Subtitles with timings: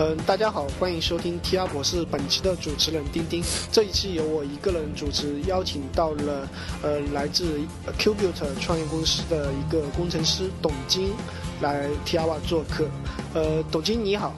[0.00, 3.42] 嗯，大家好，欢迎收听 T R 博士本期的主持人丁丁。
[3.72, 6.48] 这一期由我一个人主持，邀请到了
[6.84, 7.58] 呃来自
[7.98, 11.10] Qbit 创业公司的一个工程师董金
[11.60, 12.88] 来 T R 瓦做客。
[13.34, 14.32] 呃，董金你好。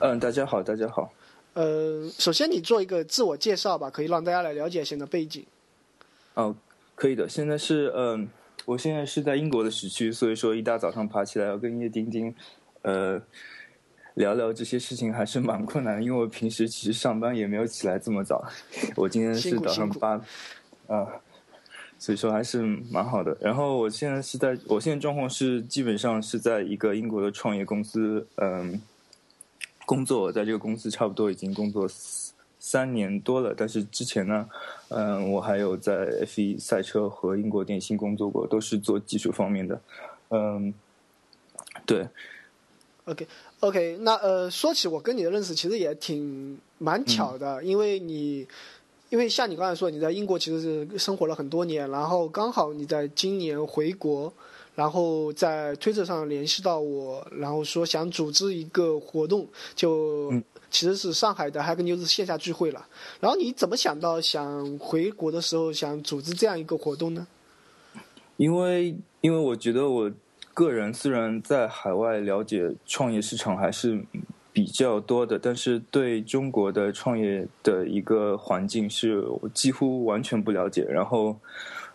[0.00, 1.08] 嗯，大家好，大家好。
[1.52, 5.46] 呃，首先你做一个自我介绍吧，可以让大家来了解一下你的背景。
[6.34, 6.52] 哦，
[6.96, 7.28] 可以的。
[7.28, 8.28] 现在是嗯，
[8.64, 12.34] 我现在是在英国的时区，所以说一大早上爬起来要跟叶丁丁
[12.82, 13.22] 呃。
[14.14, 18.44] 聊聊这些事情还是蛮困难的，因为我平时其实上班也没有起来这么早。
[18.94, 20.20] 我今天是早上八，
[20.86, 21.06] 啊，
[21.98, 23.36] 所以说还是蛮好的。
[23.40, 28.80] 然后我现在是在，我现在状况是基本上是在一个英国的创业公司，嗯，
[29.84, 31.88] 工作，在这个公司差不多已经工作
[32.60, 33.52] 三年多了。
[33.56, 34.48] 但是之前呢，
[34.90, 39.80] 嗯，我还有在 F 一赛车和英国电信工作过，都是做技术方面的。
[40.30, 40.72] 嗯，
[41.84, 42.06] 对。
[43.64, 48.46] OK，OK，那呃，说起我跟你的认识，其实也挺蛮巧的，因为你，
[49.08, 54.30] 因为像你刚才说，你在英国其实是生活了很多年，然后刚好你在今年回国，
[54.74, 60.30] 然后在推特上联系到我，然后说想组织一个活动，就
[60.70, 62.86] 其实是上海的 Hack News 线下聚会了。
[63.18, 67.26] 然后你怎么想到想回国的时候想组织这样一个活动呢？
[68.36, 70.12] 因为，因为我觉得我。
[70.54, 74.04] 个人虽然在海外了解创业市场还是
[74.52, 80.84] 比较多的，但是对中国的创业的一个环境是几乎完全不了解。
[80.84, 81.36] 然后，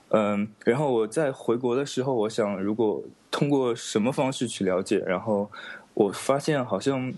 [0.10, 3.02] 嗯，然后我在回国的时候，我想如果
[3.32, 5.50] 通过什么方式去了解，然后
[5.94, 7.14] 我发现好像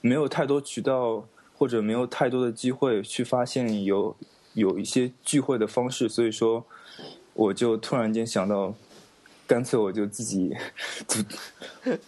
[0.00, 4.16] 没有太多渠道或者没有太多的机会去发现有
[4.54, 6.64] 有一些聚会的方式，所以说
[7.34, 8.74] 我就突然间想到。
[9.50, 10.54] 干脆我就自己
[11.08, 11.18] 组，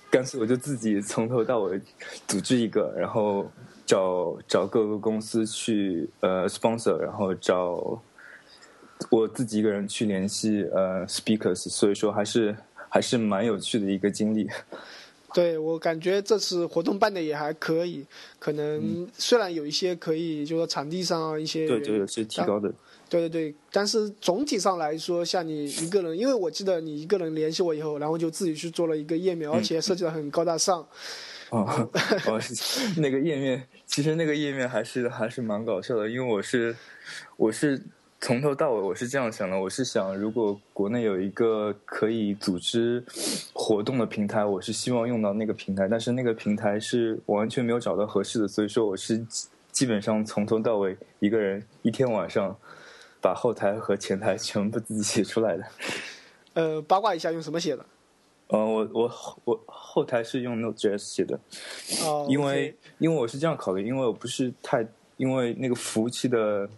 [0.08, 1.80] 干脆我就自己从头到尾
[2.28, 3.50] 组织一个，然后
[3.84, 8.00] 找找各个公司去呃 sponsor，然后找
[9.10, 12.56] 我自己一个人去联系呃 speakers，所以说还是
[12.88, 14.48] 还是蛮有趣的一个经历。
[15.34, 18.06] 对我感觉这次活动办的也还可以，
[18.38, 22.72] 可能虽然有一些可以，就说场地上一些对，就有些提高的。
[23.12, 30.88] 对对对，但是总体上来说，像你一个人，因为我记得你一个人联系我以后，然后就自己去做了一个页面，而且设计的很高大上。
[31.50, 31.90] 哦，
[32.96, 36.74] 那个页面，其实那个页面还是还是蛮搞笑的，因为我是
[37.36, 37.82] 我是
[38.18, 43.04] 从头到尾我是这样想的，我是想如果国内有一个可以组织
[43.52, 49.22] 活动的平台，我是希望用到那个平台，但是那个平台是我完全没有找到合适的，所以说我是
[49.70, 52.56] 基本上从头到尾一个人一天晚上。
[53.22, 55.64] 把后台和前台全部自己写出来的。
[56.54, 57.86] 呃，八卦一下，用什么写的？
[58.48, 61.38] 呃，我我我后台是用 Node.js 写的。
[62.04, 62.26] 哦。
[62.28, 66.68] 因为因为我是这样考虑，因为我不是太因为那个服务器的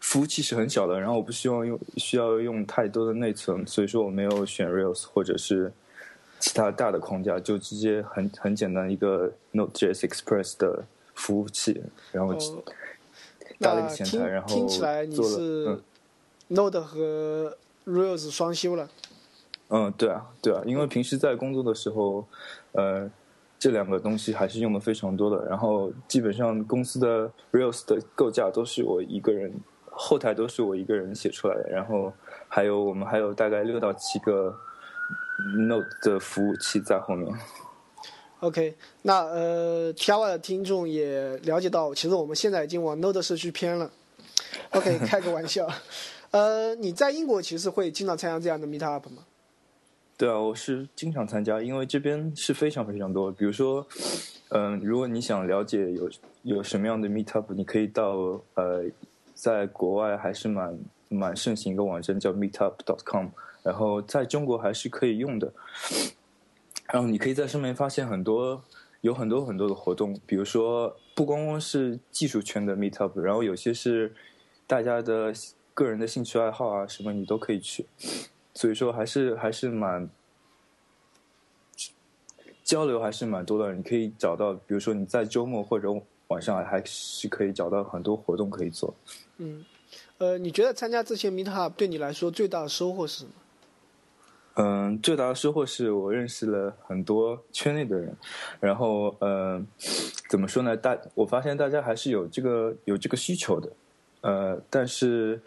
[0.00, 5.72] 服务器是很小的，然后我不希望用需要用太多的内存，所以说我没有选 Rails 或者是
[6.38, 12.36] 其他大的框架，就直接很很简单一个 Node.js Express 的服务器，然后。
[13.58, 14.04] 那听
[14.46, 15.78] 听起来你是
[16.50, 17.56] Node 和
[17.86, 18.88] Rails 双修了。
[19.68, 22.26] 嗯，对啊，对啊，因为平时在工作的时候，
[22.72, 23.10] 呃，
[23.58, 25.46] 这两个东西还是用的非常多的。
[25.46, 29.52] 然后基本上公司的 Rails 的构架都是我一个人，
[29.90, 31.68] 后台都是我一个人写出来的。
[31.70, 32.12] 然后
[32.48, 34.54] 还有我们还有大概六到七个
[35.56, 37.34] Node 的服务器在后面。
[38.44, 43.90] OK，那呃，T R 的听众也了解到，其实我们现在已经往 Node 社区偏了。
[44.70, 45.66] OK， 开个玩笑。
[46.30, 49.24] 呃，你在英国其实会经常参加这样的 Meet Up 吗？
[50.18, 53.32] 对啊，我是经常参加，因为这边是非常非常多。
[53.32, 53.86] 比如说，
[54.50, 56.10] 嗯，如果你想了解有
[56.42, 58.84] 有什么样的 Meet Up，你可以到呃，
[59.34, 60.78] 在国外还是蛮
[61.08, 63.28] 蛮盛行一个网站叫 Meetup.com，
[63.62, 65.50] 然后在中国还是可以用的。
[66.92, 68.62] 然后你可以在上面发现很多，
[69.00, 74.14] 有很多很多的活动，比如说不光光是技术圈的 meet up，然后有些是
[74.66, 75.32] 大家的
[75.72, 77.86] 个人的兴趣爱好啊什么，你都可以去。
[78.54, 80.08] 所以说还是还是蛮
[82.62, 85.92] 交流还是蛮多的，你可以找到，比如说你在周末或者
[86.28, 88.94] 晚上还是可以找到很多活动可以做。
[89.38, 89.64] 嗯，
[90.18, 93.30] 呃，你觉得参加这些 meet up 对你来说最大的收获是什么？
[94.56, 98.16] 嗯，最大的收获是我认识了很多圈内的人，
[98.60, 99.66] 然后嗯，
[100.28, 100.76] 怎么说呢？
[100.76, 103.72] 大我发现大家还是有这个有这个需求的，
[104.20, 105.40] 呃，但是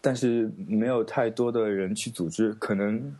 [0.00, 3.14] 但是没有太多的人去组织，可能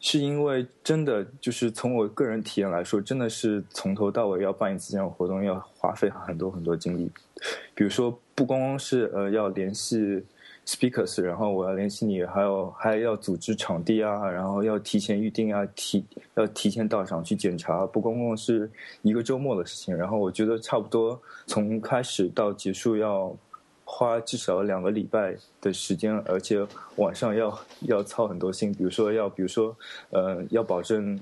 [0.00, 7.10] 是因为真的就是从我个人体验来说，真的是从头到尾要办一次这样活动，要花费很多很多精力。
[7.74, 10.24] 比如说，不光光是呃要联系
[10.68, 16.04] speakers，然后我要联系你，还有还要组织场地啊，然后要提前预定啊，提
[16.34, 18.70] 要提前到场去检查，不光光是
[19.00, 19.96] 一个周末的事情。
[19.96, 23.34] 然后我觉得差不多从开始到结束要。
[23.90, 26.62] 花至少两个礼拜的时间，而且
[26.96, 29.74] 晚上要要操很多心，比如说要，比如说，
[30.10, 31.18] 呃，要保证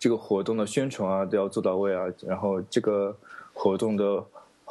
[0.00, 3.16] 这个活动的宣传啊都要做到位啊，然后这个
[3.54, 4.20] 活动的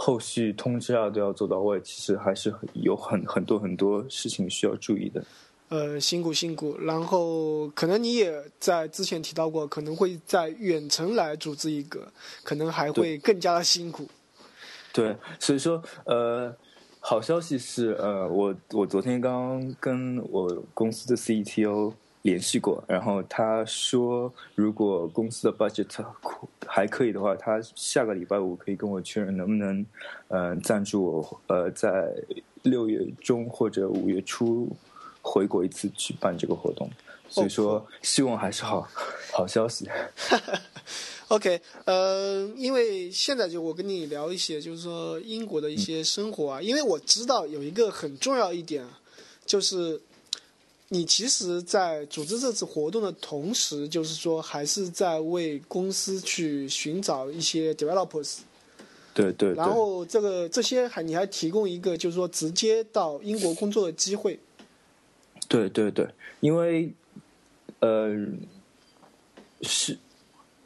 [0.03, 5.23] 后续通知啊都要做到位，其实还是有很很多很多事情需要注意的。
[5.69, 12.11] 呃，辛苦辛苦，然后可能你也在之前提到过，可能会在远程来组织一个，
[12.41, 14.07] 可能还会更加的辛苦。
[14.91, 16.51] 对，所以说，呃，
[16.99, 21.93] 好消息是，呃，我我昨天刚跟我公司的 CTO
[22.23, 25.87] 联系过，然后他说，如果公司的 budget
[26.67, 29.85] 还可以的话，他下个礼拜五可以跟我确认能不能，
[30.27, 32.13] 呃，赞助我，呃，在
[32.63, 34.69] 六月中或者五月初
[35.21, 36.89] 回国一次举办这个活动，
[37.27, 38.87] 所以说，希望还是好
[39.33, 39.89] 好消息。
[41.29, 46.61] OK，呃，因为现在就我跟你聊一些，就是说英国的一些生活啊。
[46.61, 48.85] 因为我知道有一个很重要一点，
[49.45, 50.01] 就是
[50.93, 58.39] 你其实，在组织这次活动的同时，就是说还是在为公司去寻找一些 developers。
[59.13, 59.53] 对对。
[59.53, 64.37] 然后这个这些还你还提供一个，就是说直接到英国工作的机会。
[65.47, 66.05] 对对对，
[66.41, 66.91] 因为，
[67.79, 68.13] 呃，
[69.61, 69.97] 是，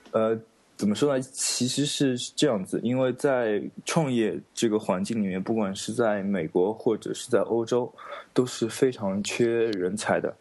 [0.09, 0.39] 呃。
[0.77, 1.21] 怎么说呢？
[1.31, 7.89] 其实是这样子，因为在创业这个环境里面，不管是在美国或者是在欧洲，
[8.33, 10.35] 都是非常缺人才的。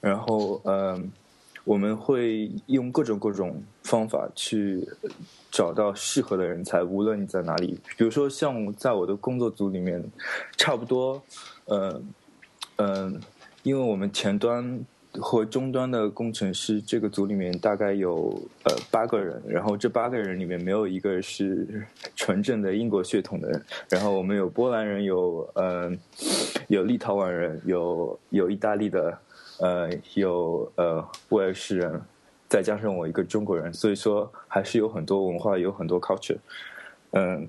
[0.00, 1.10] 然后，嗯，
[1.64, 4.86] 我们会用各种各种方法去
[5.50, 7.80] 找到适合的人才，无论你在哪里。
[7.96, 10.04] 比如说，像在我的工作组里面，
[10.58, 11.22] 差不多，
[11.64, 12.12] 嗯
[12.76, 13.20] 嗯，
[13.62, 14.84] 因为我们前端。
[15.20, 21.66] 和终端的工程师这个组里面大概有呃八个人，然后这八个人里面没有一个是
[22.16, 25.92] 纯正的英国血统的人，然后我们有波兰人，有呃
[26.68, 29.18] 有立陶宛人，有有意大利的，
[29.58, 32.00] 呃有呃威尔士人，
[32.48, 36.38] 再加上我一个中国人，所以说还是有很多文化，有很多 culture。
[37.12, 37.48] 嗯，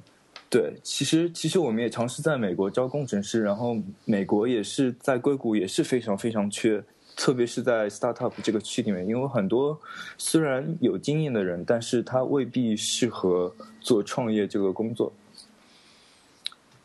[0.49, 6.83] 对，其实其实我们也尝试在美国招工程师，然后美国也是在硅谷也是非常非常缺。
[7.21, 9.77] 特别是在 startup 这个区里面，因为很多
[10.17, 15.11] 虽然有经验的人，但是他未必适合做创业这个工作。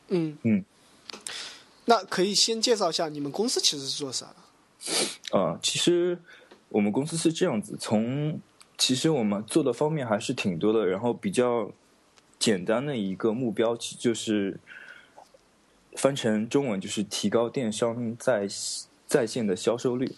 [0.08, 0.64] 嗯嗯，
[1.84, 5.38] 那可以先介绍一下你们公司其实是做啥的？
[5.38, 6.18] 啊，其实
[6.68, 8.40] 我们公司是这样子，从
[8.76, 11.70] 其实我们做的方面还是挺多的，然后比较
[12.40, 14.58] 简单的一个目标，就是
[15.94, 18.48] 翻成中文就是提高电商在。
[19.14, 20.12] 在线的销售率，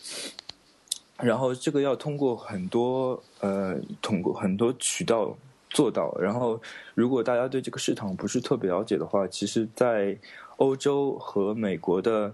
[1.18, 5.36] 然后这个要通过很多呃，通过很多渠道
[5.68, 6.16] 做到。
[6.18, 6.58] 然后，
[6.94, 10.16] 如果大家对这个市场不是特别了解的话，其实，在
[10.56, 12.32] 欧洲和美国的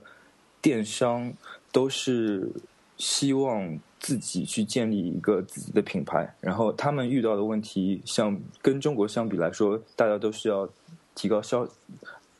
[0.60, 1.32] 电商
[1.72, 2.48] 都是
[2.96, 6.32] 希望自己去建立一个自己的品牌。
[6.40, 10.68] 然后，他们遇到的问题，像跟中国相比来说，大家都是要
[11.16, 11.66] 提高销。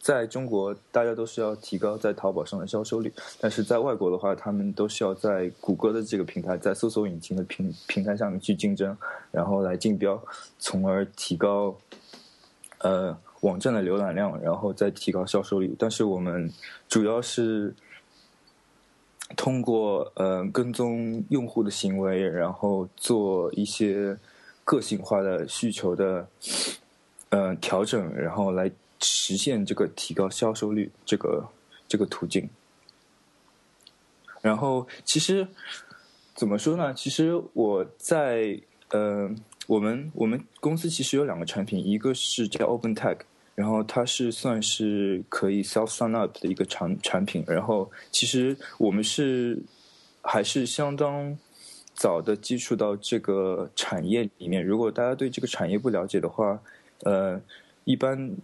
[0.03, 8.99] 在中国，大家都是要提高在淘宝上的销售率，但是在外国的话，他们都是要在谷歌的这个平台，在搜索引擎的平平台上面去竞争，
[9.31, 10.21] 然后来竞标，
[10.59, 11.73] 从而提高
[12.79, 15.73] 呃网站的浏览量，然后再提高销售率。
[15.79, 16.51] 但是我们
[16.89, 17.73] 主要是
[19.37, 24.19] 通过呃跟踪用户的行为，然后做一些
[24.65, 26.27] 个性化的需求的
[27.29, 28.69] 呃调整，然后来。
[29.03, 31.49] 实现这个提高销售率这个
[31.89, 32.49] 这个途径，
[34.41, 35.47] 然后其实
[36.35, 36.95] 怎么说呢？
[36.95, 38.59] 其实我在
[38.91, 39.31] 呃，
[39.67, 43.19] 我们我们公司其实有两个产品，一个是叫 Open Tag，
[43.55, 47.45] 然后它是算是可以 self sign up 的一个产产品。
[47.47, 49.63] 然后其实我们是
[50.23, 51.37] 还是相当
[51.95, 54.65] 早的接触到这个产业里面。
[54.65, 56.61] 如果大家对这个产业不了解的话，
[57.03, 57.41] 呃，
[57.85, 58.37] 一般。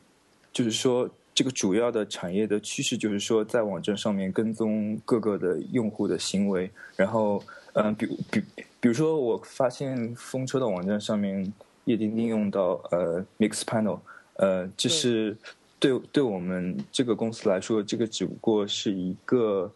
[0.58, 7.40] 就是说，这个主要的产业的趋势就是说，在网站上面跟踪各个的用户的行为，然后，
[7.74, 8.42] 嗯，比比
[8.80, 11.52] 比如说，我发现风车的网站上面
[11.84, 14.00] 也应用到呃 Mix Panel，
[14.34, 15.36] 呃，这是
[15.78, 19.72] 对对我们这个公司来说，这个只不过是一个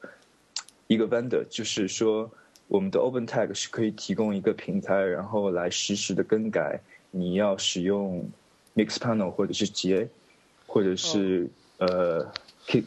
[0.88, 2.28] 一个 vendor，就是说
[2.66, 6.80] 我们的 OpenTag 是可以提供一个平台，然后来实时的更改
[7.12, 8.28] 你要使用
[8.74, 10.08] Mixpanel 或者是 GA，
[10.72, 12.32] 或者是呃
[12.66, 12.84] Kit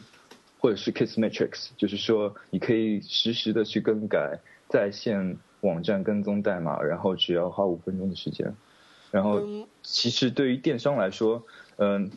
[0.58, 8.52] 或者是 Kiss Matrix，就是说你可以实时的去更改在线网站跟踪代码，然后只要花五分钟的时间。
[9.12, 9.40] 然后
[9.84, 11.44] 其实对于电商来说，
[11.76, 12.10] 嗯，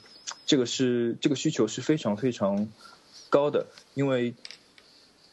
[0.47, 2.67] 这个是这个需求是非常非常
[3.29, 4.33] 高的，因为。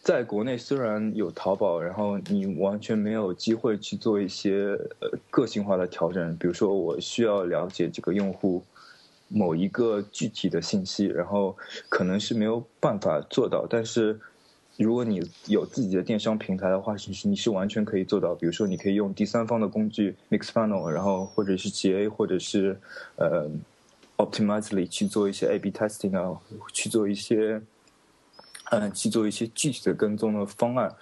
[0.02, 6.37] 在国内虽然有淘宝，然后你完全没有机会去做一些呃个性化的调整。
[6.37, 8.62] 比如说，我需要了解这个用户
[9.28, 11.56] 某一个具体的信息，然后
[11.88, 13.66] 可能是没有办法做到。
[13.68, 14.18] 但是，
[14.76, 18.35] 如果你有自己的电商平台的话，其实你是完全可以做到。
[18.35, 22.78] 比如说，你可以用第三方的工具 Mixpanel，然后或者是 GA，或者是
[23.16, 23.49] 呃
[24.16, 26.40] Optimizely 去做一些 A/B testing 啊，
[26.73, 27.62] 去做一些。
[28.73, 30.92] 嗯，去做一些具体的跟踪的方案，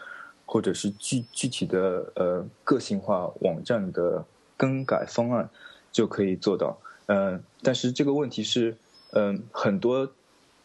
[0.45, 4.23] 或者是具具体的呃个性化网站的
[4.55, 5.49] 更改方案，
[5.91, 6.79] 就可以做到。
[7.07, 8.77] 嗯，但是这个问题是，
[9.13, 10.11] 嗯，很多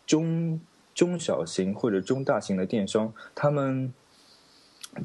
[0.05, 0.59] 中
[0.93, 3.93] 中小型或者中大型的电商，他们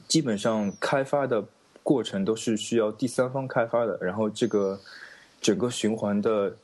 [0.07, 1.45] 基本上开发的
[1.83, 4.81] 过程都是需要第三方开发的，然后这个
[5.41, 6.57] 整个循环的。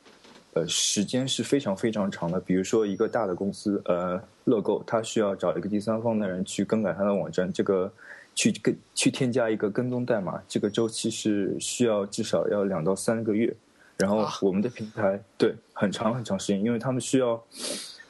[0.53, 2.41] 呃，时间是非常非常长的。
[2.41, 7.93] 比如说，一个大的公司，呃，乐购，它需要找一个第三方的人去更改它的网站，这个
[8.35, 13.55] 去跟去添加一个跟踪代码，这个周期是需要至少要两到三个月。
[14.01, 17.41] 然后我们的平台对很长很长时间，因为他们需要，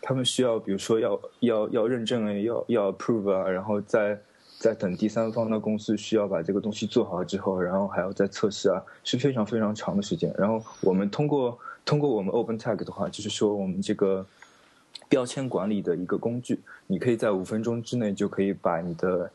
[0.01, 4.19] 他们需要，比如说要要要认证啊，要要 approve 啊，然后再
[4.59, 10.35] 再等第三方的公司需要把这个东西做好之后，然后还要再测试啊，是非常非常长的时间。
[10.39, 11.59] 然后我们通过。
[11.83, 14.25] 通过我们 OpenTag 的话，就是说我们这个
[15.09, 19.31] 标签管理的一个工具，你可以在五分钟之内就可以把你的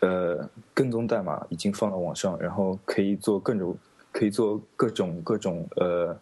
[0.00, 3.74] 呃跟踪代码已经放到网上，然后可以做各种
[4.16, 6.20] 可以做各种各种呃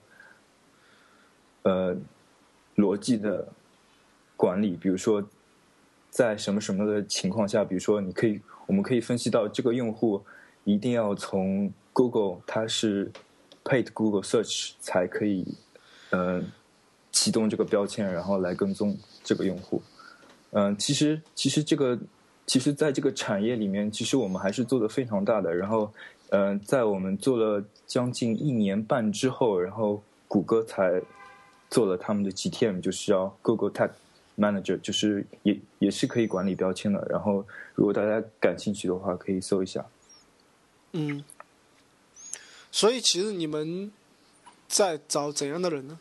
[1.62, 1.96] 呃
[2.76, 3.46] 逻辑的
[4.36, 5.22] 管理，比如说
[6.10, 10.22] 在什么什么的情况下，比如说你可以我们可以分析到这个用户
[10.64, 13.12] 一定要从 Google 它是。
[13.66, 15.56] Paid Google Search 才可以，
[16.10, 16.52] 嗯，
[17.10, 19.80] 启动这个标签，然后来跟踪这个用户。
[20.50, 21.98] 嗯，其实其实这个，
[22.44, 25.54] 其实在这个产业里面，其实我们还是做的非常大的。
[25.54, 25.90] 然后，
[26.34, 31.00] 嗯，在我们做了将近一年半之后，然后谷歌才
[31.70, 33.90] 做了他们的 GTM，就是要 Google Tag
[34.36, 37.06] Manager，就是也也是可以管理标签的。
[37.08, 39.86] 然后，如果大家感兴趣的话，可以搜一下。
[40.90, 41.22] 嗯。
[42.72, 43.92] 所以，其实你们
[44.66, 46.00] 在找怎样的人呢？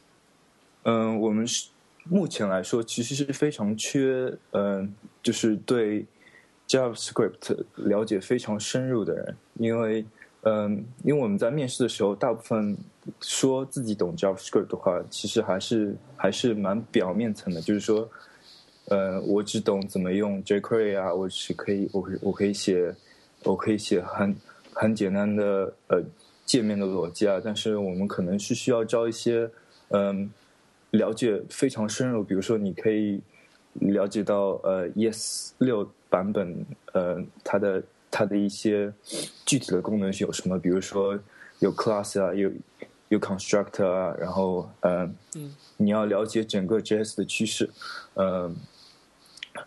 [0.86, 1.70] 嗯，我们是
[2.06, 6.04] 目前来说，其实是非常缺，嗯，就是对
[6.68, 9.38] JavaScript 了解非常深入的人。
[9.60, 10.04] 因为，
[10.44, 12.78] 嗯，因为我们在面试的时候，大部分
[13.20, 17.62] 说自己懂 JavaScript 的话，其实还是还是蛮表面层的。
[17.62, 18.10] 就是说，
[18.86, 22.94] 呃，我只懂怎么用 jQuery 啊，我是可以，我可我可以写，
[23.44, 24.36] 我可以写很
[24.74, 26.02] 很简单的，呃。
[26.46, 29.50] 界面的逻辑啊，但是我们可能是需要招一些，
[29.92, 30.30] 嗯，
[30.92, 33.22] 了解非常深入，比如说你可以
[33.76, 36.54] 了解到呃，ES 六版本，
[36.92, 37.82] 呃，它的
[38.15, 38.93] 它的一些
[39.43, 41.17] 具体的功能是有什么，比如说
[41.58, 42.51] 有 class 啊，有
[43.10, 45.15] 有 constructor 啊，然后嗯，
[45.77, 47.67] 你要了解整个 JS 的趋势，
[48.13, 48.55] 嗯，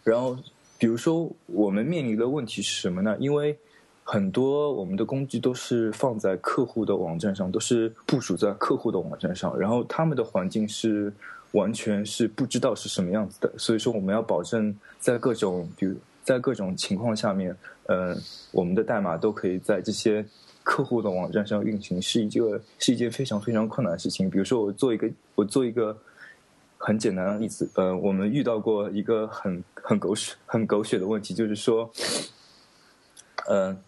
[0.04, 0.38] 然后
[0.78, 3.16] 比如说我们面临的问题是什么呢？
[3.18, 3.58] 因为
[4.04, 11.12] 很多我们的工具都是放在客户的网站上，都是部署在客户的网站上，然后他们的环境是
[11.50, 15.96] 完全是不知道是什么样子的，所以说我们要保证在各种，比如
[16.26, 20.26] 在各种情况下面，嗯，我们的代码都可以在这些
[20.64, 24.28] 客户的网站上运行，是一个是一件非常非常困难的事情。
[24.28, 25.96] 比如说我做一个我做一个
[26.78, 31.88] 很简单的例子，呃，我们遇到过一个很很狗血很狗血的问题，就是说，
[33.48, 33.78] 嗯。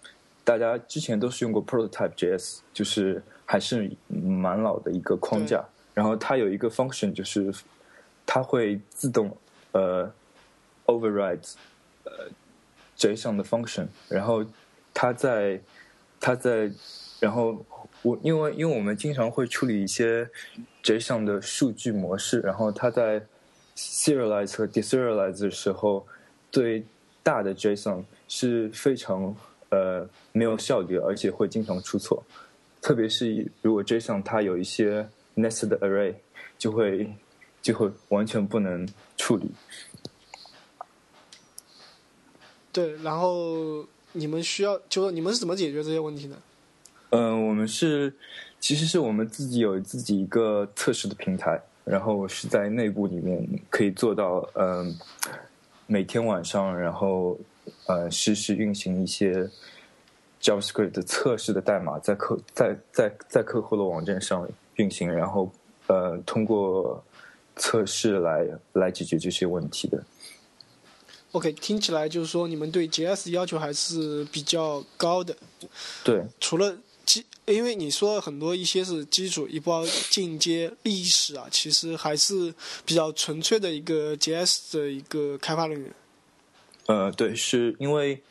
[0.45, 5.63] 大家之前都是用过 Prototype JS，就是还是蛮老的一个框架。
[5.93, 7.53] 然后它有一个 function，就是
[8.25, 9.37] 它会自动
[9.73, 10.11] 呃
[10.87, 11.78] override 呃
[12.99, 13.87] JSON 的 function。
[14.09, 14.45] 然后
[14.93, 15.61] 它在
[16.21, 16.71] 它在
[17.21, 17.65] 然后
[18.03, 20.29] 我因为因为我们经常会处理一些
[20.83, 23.23] JSON 的数据模式，然后它在
[23.77, 26.07] serialize 和 deserialize 的时候，
[26.51, 26.85] 对
[27.23, 29.35] 大的 JSON 是非常。
[29.71, 32.25] 呃，没有效率，而且会经常出错，
[32.81, 36.15] 特别是如果 JSON 它有一些 nested array，
[36.57, 37.13] 就会
[37.61, 38.89] 就会完全不能
[39.19, 39.51] 处理。
[42.73, 46.37] 对，然后你们需要，就是你们是怎么解决这些问题的？
[47.11, 48.13] 嗯，我们是，
[48.61, 54.95] 其实是我们自己有自己一个测试的平台，然后是在内部里面可以做到，嗯，
[55.87, 57.39] 每天晚上，然后
[57.87, 59.49] 呃实时运行一些
[60.43, 64.47] JavaScript 的测试的代码，在客在在在客户的网站上
[64.77, 65.51] 运行，然后
[65.87, 67.03] 呃通过
[67.57, 70.05] 测试来来解决这些问题的。
[71.33, 75.37] OK，听起来就是说你们对 JS 要求还是比较高的。
[76.03, 82.55] 对，除了基，因为你说很多一些是基础，一包进阶历史啊，其实还是
[82.87, 85.93] 比较纯粹的一个 JS 的一个开发人员。
[86.87, 88.23] 呃，对，是因为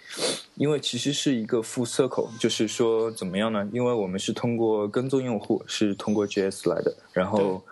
[0.56, 3.70] 因为其实是一个 full circle，就是说怎么样呢？
[3.72, 7.64] 因为我们是通过跟踪用户，是通过 JS 来的，然后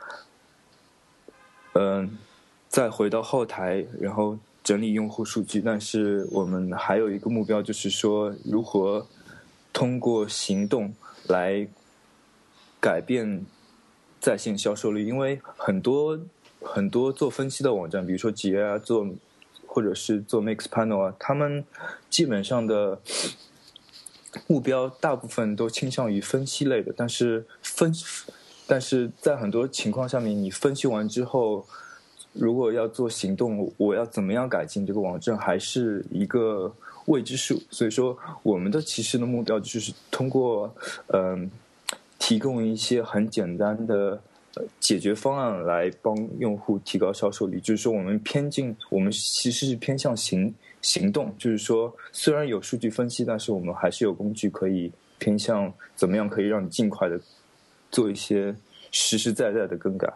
[1.73, 2.15] 嗯、
[2.69, 5.61] 再回到后台，然后整理用户数据。
[5.61, 9.07] 但是我们还有一个目标，就是说如何
[9.71, 10.93] 通过行动
[11.27, 11.65] 来
[12.81, 13.45] 改变
[14.19, 16.19] 在线销售率，因为很多
[16.61, 19.07] 很多做分析的网站，比如说企业啊，做
[19.67, 21.63] 或者是做 Mixpanel 啊，他们
[22.09, 22.99] 基本上的
[24.47, 27.93] 目标大部分都倾向于分析类的，但是分，
[28.65, 31.65] 但是在很多情况下面，你分析完之后，
[32.35, 36.73] 如果要做行动，我要怎么样改进这个网站，还是一个
[37.05, 37.61] 未知数。
[37.69, 40.73] 所以说，我们的其实的目标就是通过
[41.07, 41.49] 嗯、
[42.19, 44.21] 提供一些很简单的。
[44.79, 54.89] 解决方案来帮用户提高销售率，就是说我们偏进，我们其实是偏向行行动，就是说虽然有数据分析，但是我们还是有工具可以
[55.19, 57.19] 偏向怎么样可以让你尽快的
[57.91, 58.55] 做一些
[58.91, 60.07] 实实在在的更改。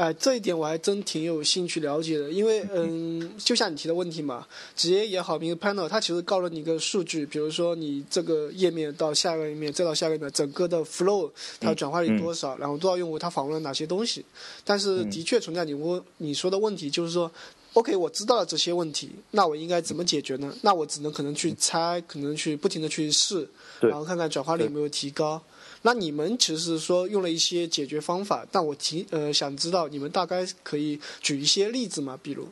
[0.00, 11.30] 哎，这一点我还真挺有兴趣了解的，因为嗯，就像你提的问题嘛，职业也好，Mix Panel 它其实告了你一个数据，比如说你这个页面到下个页面，再到下个页面，整个的 flow
[11.60, 14.24] 它转化率多少，然后多少用户他访问了哪些东西。
[14.64, 17.30] 但是的确存在你问你说的问题，就是说
[17.74, 20.50] ，OK，我知道了这些问题，那我应该怎么解决呢？
[20.62, 23.46] 那我只能可能去猜，可能去不停的去试，
[23.80, 25.42] 然后看看转化率有没有提高。
[25.82, 32.18] 那你们其实是说用了一些解决方法，但我提呃想知道你们大概可以举一些例子吗？
[32.22, 32.48] 比如，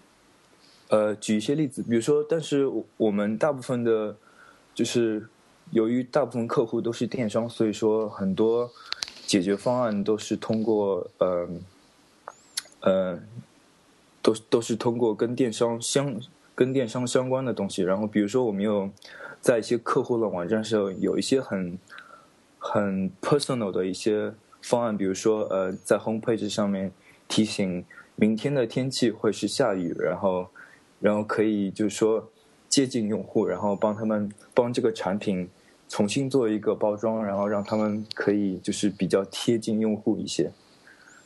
[0.89, 4.17] 呃，举一些例子，比如说，但是我我们大部分的，
[4.75, 5.29] 就是
[5.73, 8.71] 由于大部分客户都是电商，所以说很多
[9.27, 11.49] 解决方案都是通过呃
[12.81, 13.21] 呃，
[14.23, 16.19] 都都是通过跟电商相
[16.55, 17.83] 跟电商相关的东西。
[17.83, 18.89] 然后比如说，我们有
[19.43, 21.79] 在一些客户的网站上有一些很
[22.59, 26.93] 很 personal 的一些方案，比如说呃，在 homepage 上面
[27.29, 27.85] 提醒
[28.17, 30.47] 明天的天气会是下雨，然后
[31.01, 32.29] 然后可以就是说
[32.69, 35.49] 接近用户，然后帮他们帮这个产品
[35.89, 40.51] 重新做一个包装，然后让他们可以就是比较贴近用户一些。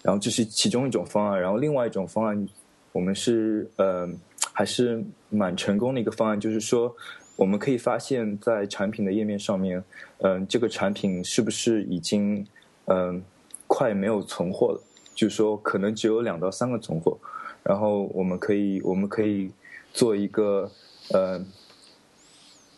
[0.02, 2.48] 然后这是其中一种方案，然后另外一种方案，
[2.92, 4.08] 我们是呃
[4.52, 6.94] 还是蛮成功的一个方案，就是说
[7.36, 9.82] 我们可以发现，在产品的页面上面，
[10.18, 12.46] 嗯、这个产品是不是已经
[12.86, 13.22] 嗯、
[13.66, 14.80] 快没有存货了？
[15.14, 17.16] 就是说可能只有两到三个存货，
[17.62, 19.50] 然后我们可以我们可以
[19.92, 20.70] 做一个
[21.10, 21.44] 呃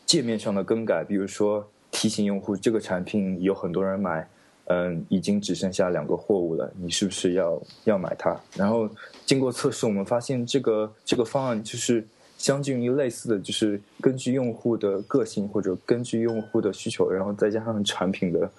[0.04, 4.28] 界面上的更改，比如说提醒用户这个产品有很多人买，
[4.66, 8.38] 嗯，已经只剩下两个货物了，你是不是要要买它？
[8.56, 8.88] 然后
[9.24, 12.06] 经过测试，我们发现这个这个方案就是
[12.44, 18.50] 相近于类似的，就是根据用户的个性或者根据用户的需求，然后再加上产品的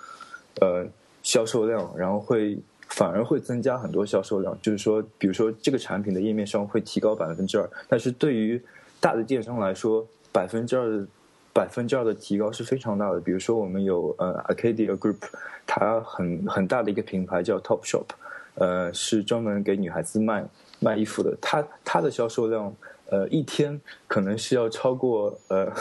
[0.60, 0.84] 呃
[1.22, 4.58] 销售量，然后会反而会增加很多销售量。
[4.60, 8.60] 就是说，比如说这个产品的页面上会提高百分之二，但是对于
[9.00, 11.08] 大的电商来说，百分之二的
[11.54, 13.20] 百分之二的提高是非常大的。
[13.20, 15.18] 比如说，我们有呃 Arcadia Group，
[15.68, 18.08] 它很很大的一个品牌叫 Top Shop，
[18.56, 20.44] 呃，是专门给女孩子卖
[20.80, 21.38] 卖衣服的。
[21.40, 22.76] 它它的销售量，
[23.08, 25.72] 呃，一天可能是要超过呃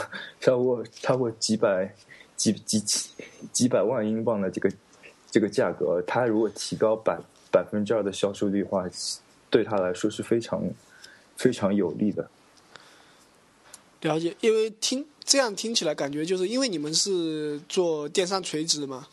[0.41, 1.95] 超过超过几百
[2.37, 3.11] 几几几
[3.53, 4.71] 几百万英镑的这个
[5.31, 6.03] 这个价格。
[6.07, 7.19] 它如果提高百
[7.51, 8.85] 百分之二的销售率的话，
[9.49, 10.63] 对他来说是非常
[11.37, 12.29] 非常有利的。
[14.03, 19.07] 了解，因为听这样听起来感觉就是因为你们是做电商垂直的嘛，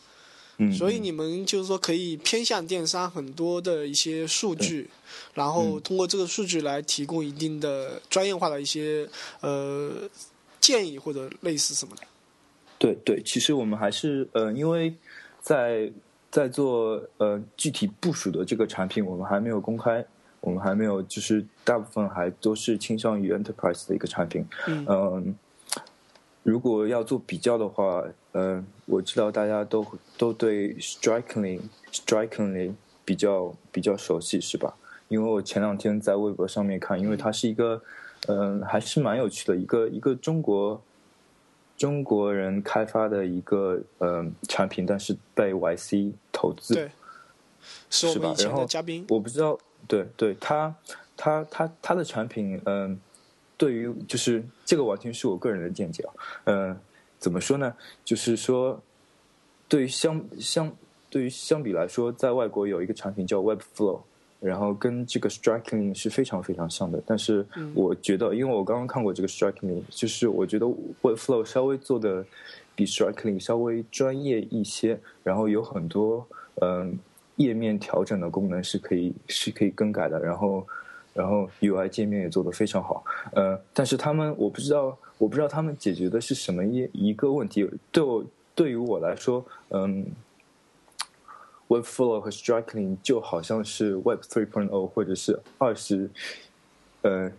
[0.62, 4.88] 嗯，所以你们就是说可以偏向电商很多的一些数据，
[5.34, 9.10] 然后嗯通过这个数据来提供一定的专业化的一些
[9.42, 9.92] 呃
[10.60, 12.04] 建议或者类似什么的。
[12.78, 14.94] 对对，其实我们还是呃，因为
[15.42, 15.92] 在
[16.30, 20.06] 在做呃具体部署的这个产品，我们还没有公开，
[20.40, 24.46] 我们还没有，就是大部分还都是倾向于 enterprise 的一个产品。
[24.68, 25.36] 嗯嗯，
[26.44, 29.86] 如果要做比较的话，嗯，我知道大家都
[30.18, 31.60] 都对 Strikingly
[31.92, 32.74] Strikingly
[33.06, 34.76] 比较比较熟悉，是吧？
[35.08, 37.82] 因为我前两天在微博上面看，因为它是一个，
[38.28, 40.82] 嗯，还是蛮有趣的一个一个中国
[41.78, 46.92] 中国人开发的一个嗯产品，但是被 YC 投资，对，
[47.90, 49.06] 是我们的嘉宾。
[49.10, 50.74] 我不知道，对对，他
[51.16, 53.00] 他他他的产品，嗯。
[53.62, 56.10] 对于就是这个完全是我个人的见解啊，
[56.46, 56.76] 嗯，
[57.20, 57.72] 怎么说呢？
[58.04, 58.82] 就是说，
[59.70, 60.76] 对于相相
[61.12, 64.00] 对于相比来说，在外国有一个产品叫 Webflow，
[64.40, 67.00] 然后跟这个 Strikingly 是非常非常像的。
[67.06, 67.46] 但是
[67.76, 70.66] 我觉得，因为我刚刚看过这个 Strikingly，就是我觉得
[71.04, 72.26] Webflow 稍微做的
[72.76, 76.28] 比 Strikingly 稍微专业一些，然后有很多
[76.64, 76.98] 嗯
[77.36, 80.66] 页面调整的功能是可以是可以更改的，然后。
[81.14, 87.70] 然后 UI 界面也做得非常好，呃，但是他们我不知道，我不知道他们解决的是什么一一个问题。
[87.92, 88.24] 对我
[88.56, 90.06] 对于我来说，嗯
[91.68, 96.10] ，Webflow 和 Strikingly 就好像是 Web 3.0或者是二十，
[97.02, 97.30] 呃，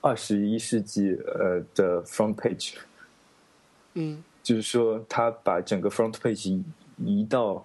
[0.00, 2.74] 二十一世纪呃的 Front Page，
[3.94, 6.62] 嗯，就是说他把整个 Front Page
[6.98, 7.64] 移到。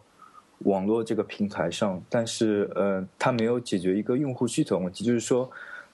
[0.66, 5.04] 网络这个平台上，但是呃，它没有解决一个用户需求问题。
[5.04, 5.50] 就是说，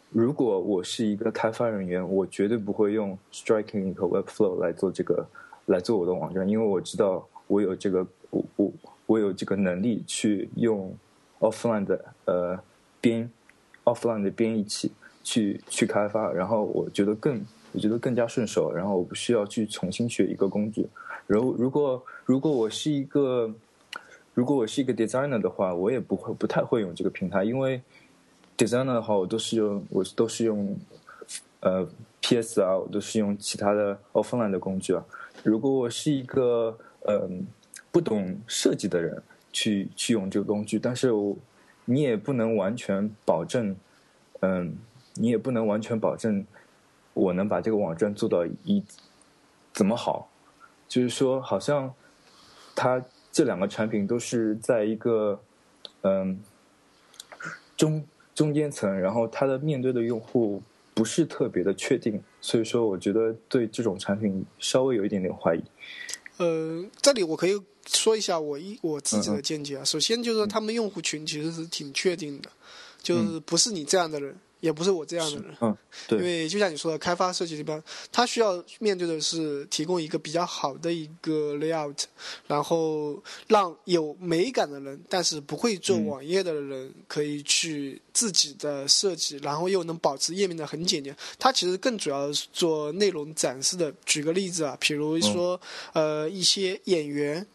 [0.10, 5.28] 如果我是一个开发人员，我绝对不会用 Striking 和 Webflow 来做这个
[5.66, 8.72] 来做我的网站，因为我知道我有这个我我
[9.06, 10.94] 我有这个能力去用
[11.40, 12.60] offline 的呃
[13.02, 13.30] 编
[13.84, 20.88] offline 的编译器去去开发，然后我觉得更我觉得更加顺手，然后我不需要去重新学一个工具。
[21.28, 23.54] 然后如果如果我是一个
[24.41, 27.80] 如果我是一个 designer 的话，我也不会不太会用这个平台，因为
[28.58, 30.75] designer 的话，我都是用我都是用
[31.60, 31.88] 呃
[32.21, 35.06] PS 啊，我都是用其他的 offline 的工具啊。
[35.43, 37.45] 如果我是一个嗯
[37.91, 39.21] 不懂设计的人，
[39.54, 41.38] 去去用这个工具，但是我
[41.86, 43.75] 你也不能完全保证，
[44.39, 44.75] 嗯，
[45.13, 46.43] 你也不能完全保证
[47.13, 48.84] 我能把这个网站做到一
[49.71, 50.32] 怎么好，
[50.88, 51.93] 就是说，好像
[52.75, 52.99] 他。
[53.32, 55.39] 这两个产品都是在一个
[56.02, 56.39] 嗯
[57.78, 58.04] 中
[58.36, 60.62] 中间层，然后它的面对的用户
[60.94, 65.63] 不是特别的确定，所以说我觉得对这种产品稍微有一点点怀疑。
[66.38, 69.84] 呃，这里我可以说一下我一我自己的见解啊。
[69.84, 72.50] 首先就是说，他们用户群其实是挺确定的，
[73.02, 74.36] 就是不是你这样的人。
[74.62, 82.04] 也不是我这样的人，嗯，对，因为就像你说的，开发设计这边，他需要面对的是提供一个比较好的一个 layout，
[82.47, 91.13] 然后让有美感的人，但是不会做网页的人，可以去自己的设计，然后又能保持页面的很简洁。
[91.38, 93.93] 他其实更主要是做内容展示的。
[94.06, 95.60] 举个例子啊，比如说，
[95.93, 97.45] 呃，一些演员。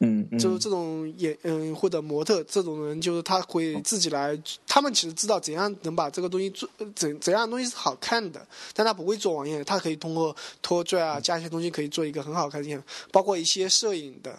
[0.00, 14.36] 嗯，就是这种演嗯或者模特这种人，就是他会自己来，他们其实知道怎样能把这个东西做怎怎样东西是好看的，但他不会做网页，他可以通过拖拽啊加一些东西可以做一个很好看的样，包括一些摄影的，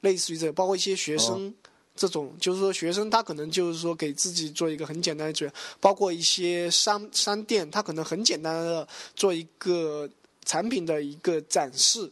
[0.00, 1.54] 类似于这，包括一些学生
[1.94, 5.46] 这种，就是说学生他可能就是说给自己做一个很简单的主
[5.80, 10.08] 包括一些商商店，他可能很简单的做一个
[10.46, 12.10] 产品的一个展示。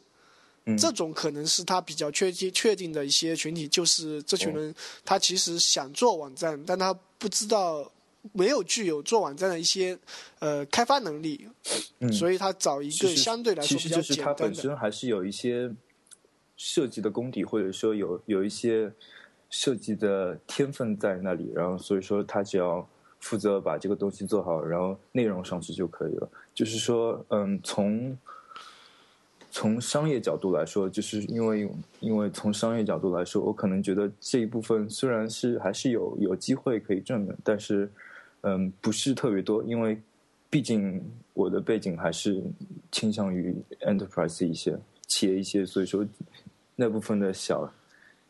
[0.79, 4.73] 这种可能是他比较确定确定的一些群体，就是这群人，
[5.05, 7.91] 他其实想做网站，但他不知道
[8.31, 9.99] 没有具有做网站的一些
[10.39, 11.49] 呃开发能力，
[12.13, 14.35] 所以他找一个相对来说比较简单的。
[14.35, 15.69] 他本身还是有一些
[16.57, 18.93] 设计的功底，或者说有有一些
[19.51, 26.31] 设计的天分在那里，然后所以说他只要负责把这个东西做好，然后内容上去就可以了。
[26.55, 28.17] 就是说，嗯，从。
[29.55, 37.89] 从商业角度来说，就是因为因为从商业角度来说，我可能觉得这一部分虽然是还是有有机会可以挣的，但是
[38.41, 40.01] 嗯不是特别多，因为
[40.49, 42.43] 毕竟我的背景还是
[42.91, 44.75] 倾向于 enterprise 一些
[45.07, 46.03] 企业一些，所以说
[46.75, 47.71] 那部分的小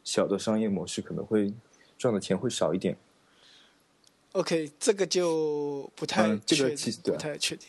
[0.02, 1.54] 小的商业模式可能会
[1.96, 2.96] 赚的钱会少一点。
[4.32, 7.68] OK，这个就不太确定，不太确定。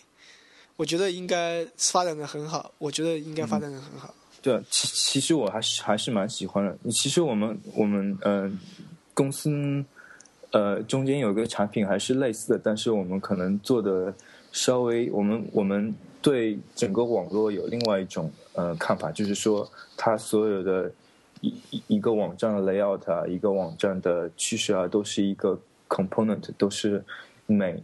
[0.76, 4.14] 我觉得应该发展的很好，我觉得应该发展的很好。
[4.42, 6.78] 对，其其实我还是还是蛮喜欢的。
[6.90, 8.52] 其实我们我们呃
[9.14, 9.86] 公司
[10.52, 14.14] 呃中间有个产品还是类似的，但是我们可能做的
[14.52, 20.92] 稍微我们我们对整个网络有另外一种呃看法，就是说它所有的
[21.42, 21.54] 一
[21.88, 25.58] 一个网站的 layout，一个网站的趋势啊，都是一个
[25.88, 27.04] component，都是
[27.46, 27.82] 每。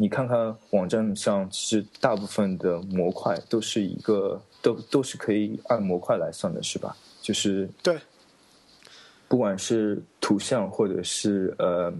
[0.00, 6.96] 你看看网站上，其实大部分的模块都是一个都都是可以按模块来算的，是吧？
[7.20, 7.98] 就是对，
[9.28, 11.92] 不管是图像或者是呃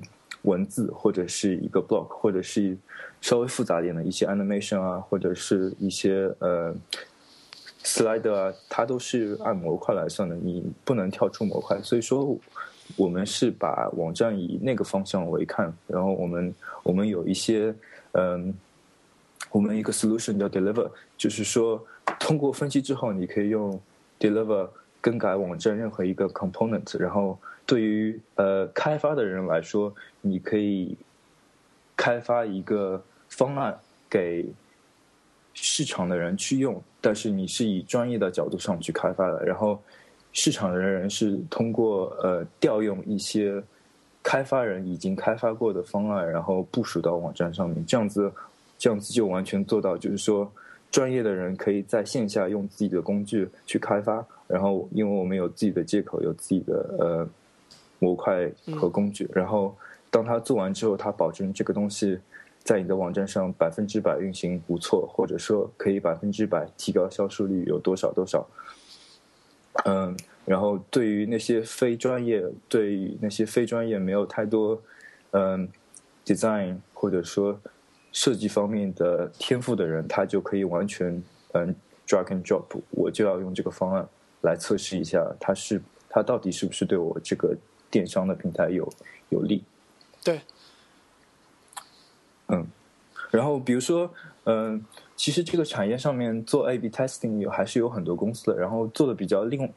[0.44, 2.74] 文字，或者是一个 block，或者是
[3.20, 6.74] 稍微复杂点的一些 animation 啊，或者是一些呃
[7.84, 11.78] slide 啊，它都是按模块来算的，你不能跳出模块。
[11.82, 12.34] 所以说，
[12.96, 17.74] 我们是把网站以那个方向为看，然后我们我们有一些
[18.12, 18.54] 嗯，
[19.50, 21.84] 我们一个 solution 叫 deliver，就是说
[22.18, 23.80] 通过分析之后，你可以用
[24.18, 24.68] deliver。
[25.02, 30.94] 更改网站任何一个 component，然后对于呃开发的人来说，你可以
[31.96, 33.74] 开发一个方案
[34.10, 34.44] 给
[35.54, 39.82] 市场的人去用，但是你是以专业的角度上去开发的，然后
[40.32, 43.62] 市场的人是通过呃调用一些
[44.22, 48.30] 开发人已经开发过的方案，然后部署到网站上面，这样子
[48.78, 50.50] 这样子就完全做到，就是说
[50.90, 54.24] 专业的人可以在线下用自己的工具去开发。
[54.46, 57.28] 然后，因为我们有自己的接口，有自己的呃
[58.00, 59.28] 模块和工具。
[59.32, 59.72] 然后，
[60.10, 62.18] 当他做完之后，他保证这个东西
[62.64, 68.44] 在你的网站上百分之百运行不错，或者说可以百分之百提高销售率有多少多少。
[69.84, 74.80] 嗯，然后对于那些非专业，对于那些非专业没有太多
[75.30, 75.68] 嗯
[76.24, 77.58] design 或者说
[78.12, 81.74] 设计方面的天赋的人，他就可以完全嗯
[82.06, 84.08] drag and drop，我就要用这个方案。
[84.42, 87.54] 来测试一下，它是它到底是不是对我这个
[87.90, 88.90] 电商的平台有
[89.28, 89.62] 有利？
[90.24, 90.40] 对，
[92.48, 92.66] 嗯，
[93.30, 94.10] 然后比如说，
[94.44, 94.82] 嗯，
[95.20, 99.70] 其实这个产业上面做 A/B testing 有还是有很多公司的，然后做的比较另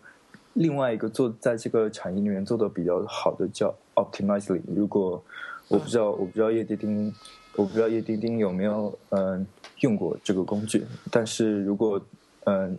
[0.53, 4.61] 另外一个做在这个产业里面做的比较好的叫 Optimizely。
[4.73, 5.21] 如果
[5.67, 7.13] 我不知道，我不知道叶丁丁，
[7.57, 9.45] 我不知道叶丁丁有没有嗯
[9.81, 12.01] 用过这个工具，但是如果
[12.45, 12.77] 嗯，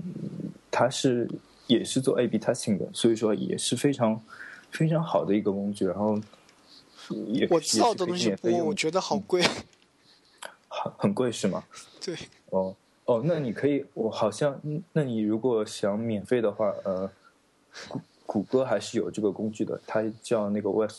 [0.70, 1.28] 它是。
[1.66, 4.20] 也是做 A/B testing 的，所以说也是非常
[4.70, 5.86] 非常好的一个工具。
[5.86, 6.20] 然后
[7.28, 9.42] 也我知道的东西，我觉得好贵，
[10.84, 11.64] 很很贵是吗？
[12.04, 12.14] 对。
[12.50, 14.60] 哦哦，那你可以，我好像，
[14.92, 17.10] 那你如果想免费的话，呃，
[17.88, 20.90] 谷谷歌还是有这个工具的，它叫那个 Web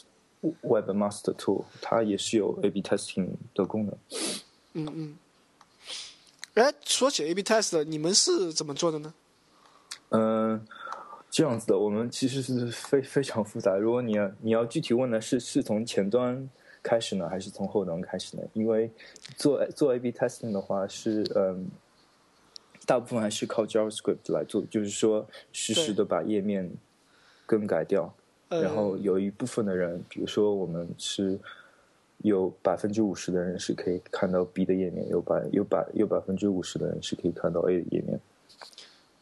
[0.62, 3.98] Webmaster Tool，它也是有 A/B testing 的功能。
[4.74, 5.18] 嗯嗯。
[6.54, 9.14] 哎，说起 A/B test，你们是怎么做的呢？
[10.10, 10.64] 嗯，
[11.32, 13.76] 这样子的，我们其实是非非常复杂。
[13.76, 16.48] 如果你要你要具体问的是是从前端
[16.86, 18.44] 开始呢，还是从后端开始呢？
[18.54, 18.92] 因为
[19.36, 21.68] 做做 A/B testing 的话，是嗯，
[22.86, 26.70] 大部分还是靠 JavaScript 来做，就是说实时的把页面
[27.48, 28.14] 更改掉。
[28.50, 31.40] 然后有一部分的人，比如说我们是
[32.20, 38.20] 有百分之五十的人是可以看到 B 的页面，有百有百有百分之五十的人是可以看到 A 的页面。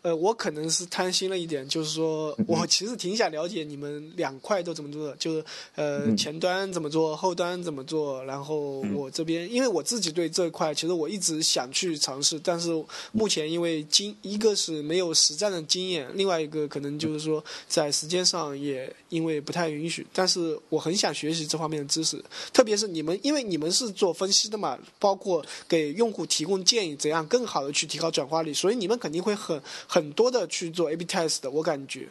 [0.03, 12.69] 呃，我可能是贪心了一点，就是说我其实挺想了解你们两块都怎么做的，就是呃前端怎么做，后端怎么做，然后我这边，因为我自己对这块其实我一直想去尝试，但是
[13.13, 29.61] 目前因为经一个是没有实战的经验，另外一个可能就是说在时间上也因为不太允许，但是我很想学习这方面的知识，特别是你们，因为你们是做分析的嘛，包括给用户提供建议，怎样更好的去提高转化率，所以你们肯定会很。
[29.93, 32.07] 很多的去做 A/B test 的，我感觉。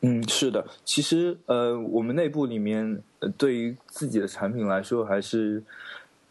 [0.00, 3.02] 嗯，是的，其实呃，我们内部里面，
[3.36, 5.62] 对于自己的产品来说，还是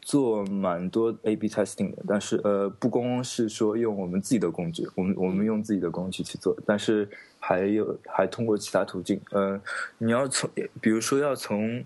[0.02, 1.98] 做蛮多 A/B testing 的。
[2.08, 7.08] 但是呃，不光是说用我们自己的工具，我们我们用自己的工具去做，但是
[7.40, 9.22] 还有还通过其他途径。
[9.30, 9.62] 呃，
[10.00, 10.50] 你要从
[10.82, 11.86] 比如说要从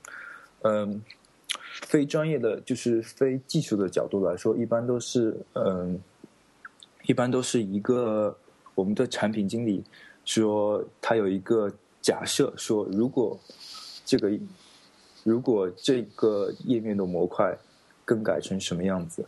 [0.61, 1.03] 嗯
[1.81, 5.99] 非专业的，就是非技术的角度来说，一般都是嗯，
[7.05, 8.37] 一般都是一个。
[8.81, 9.83] 我们的产品经理
[10.25, 13.37] 说，他有一个假设，说如果
[14.03, 14.31] 这个
[15.23, 17.55] 如果这个页面的模块
[18.03, 19.23] 更改成什么样子，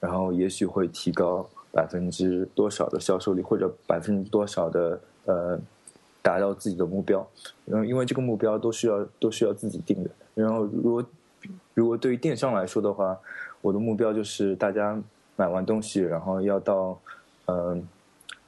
[0.00, 5.56] 然后也许会提高百分之多少的销售率，或者百分之多少的呃
[6.20, 7.24] 达到自己的目标。
[7.64, 10.10] 然后因为这个目标都需要都需要自己定的。
[10.34, 11.06] 然后如果
[11.72, 13.16] 如果对于电商来说的话，
[13.60, 15.00] 我的目标就是大家
[15.36, 16.98] 买完东西，然后要到
[17.46, 17.86] 嗯。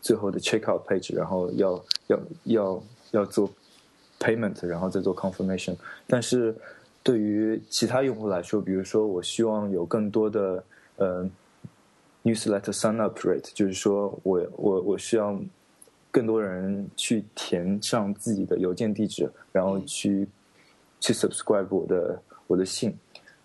[0.00, 2.82] 最后的 checkout page，然后要要要
[3.12, 3.50] 要做
[4.18, 5.76] payment，然后再做 confirmation。
[6.06, 6.54] 但是
[7.02, 10.64] 对于其他用户来说，比如说我希望有更多的
[10.96, 11.28] 呃
[12.24, 15.38] newsletter sign up rate，就是说我我我需要
[16.10, 20.26] 更多人去填上自己的邮件地址，然后去
[21.00, 22.96] 去 subscribe 我的我的信，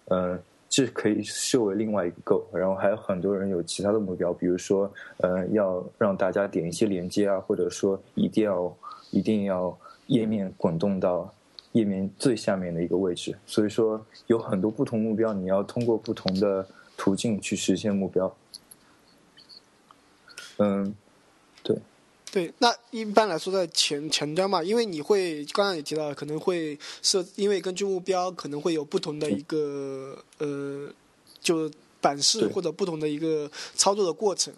[0.06, 0.40] 呃。
[0.76, 2.44] 这可以设为另外一个 goal。
[2.52, 8.78] 然后还有很多人有其他的目标，比如说呃要让大家点一些连接啊，或者说一定要
[9.10, 11.34] 一定要页面滚动到
[11.72, 13.34] 页面最下面的一个位置。
[13.46, 18.36] 所以说有很多不同目标，你要通过不同的途径去实现目标。
[20.58, 20.94] 嗯，
[21.64, 21.78] 对。
[22.36, 30.90] 对，那一般来说在前前端嘛，因为你会刚刚也提到，可能会设，因为根据目标可能会有不同的一个呃，
[31.40, 31.72] 就
[32.02, 34.54] 版式或者不同的一个操作的过程，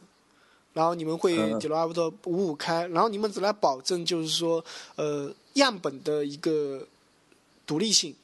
[0.74, 6.88] 然后你们会 develop 的五五开，然后你们只来保证就是说呃样本的一个
[7.68, 8.16] 独立性。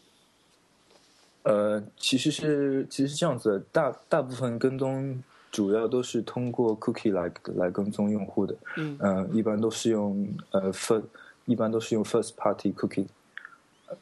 [1.44, 5.22] 呃，其实是其实是这样子，大大部分跟踪。
[5.54, 11.04] 主要都是通过 cookie 来来跟踪用户的，嗯，一般都是用呃 first，
[11.46, 13.06] 一般都是用 first party cookie，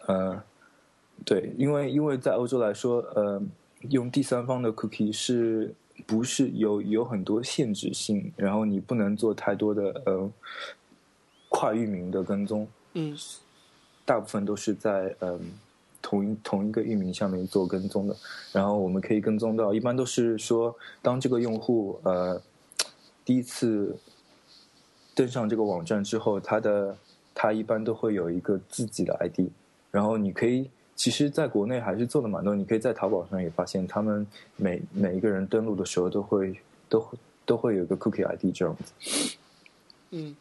[0.08, 0.42] 呃，
[1.26, 3.42] 对，因为因为在欧洲来说，呃，
[3.90, 5.76] 用第三方的 cookie 是
[6.08, 10.32] 不是有有很多限制性，然后你不能做太多的呃
[11.50, 13.14] 跨域名的跟踪，嗯，
[14.06, 15.40] 大部分都是在嗯。
[16.02, 18.16] 同一同一个域名下面做跟踪的，
[18.52, 22.42] 然后我们可以跟踪到，一般都是说，当这个用户呃
[23.24, 23.96] 第一次
[25.14, 26.98] 登上这个网站之后，他的
[27.36, 29.50] 他一般都会有一个自己的 ID，
[29.92, 36.60] 然后你可以，其实在国内还是做的蛮多，你可以在淘宝上也发现，他们每每一个人登录的时候都会
[36.90, 37.06] 都
[37.46, 39.38] 都会有一个 cookie ID 这样子，
[40.12, 40.36] 嗯，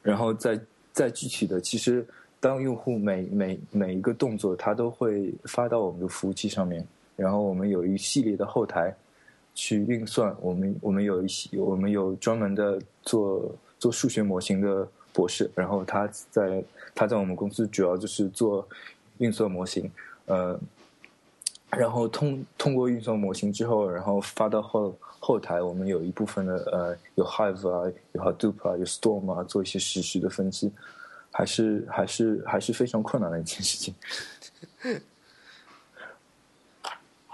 [0.00, 0.58] 然后再
[0.92, 2.06] 再具体的，其实。
[2.42, 8.92] 当用户每每每一个动作，他都会发到我们的服务器上面，然后我们有一系列的后台
[9.54, 10.34] 去运算。
[10.40, 16.64] 我们我们有一些我们有专门的做做数学模型的博士，然后他在
[16.96, 18.66] 他在我们公司主要就是做
[19.18, 19.88] 运算模型，
[20.26, 20.58] 呃，
[21.70, 30.72] 然后通通过运算模型之后，然后发到后后台，我们有一部分的呃有 Hive 啊，有 Hadoop 啊，有 Storm 啊，做一些实时的分析。
[31.32, 33.94] 还是还是还是非常困难的一件事情。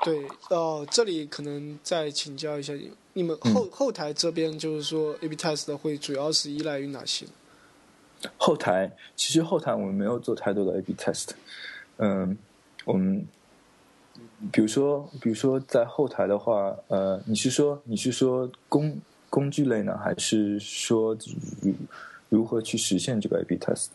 [0.05, 7.27] 对哦，这里可能再请教一下你，你们后后台这边就是说，A/B test 会主要是依赖于哪些？
[8.37, 11.31] 后台其实后台我们没有做太多的 A/B test。
[11.97, 12.39] 嗯，
[12.85, 13.27] 我们
[14.53, 21.19] 比如说比如说在后台的话，呃，你是说你是说工工具类呢，还是说？
[22.29, 23.89] 如何去实现这个 A/B test？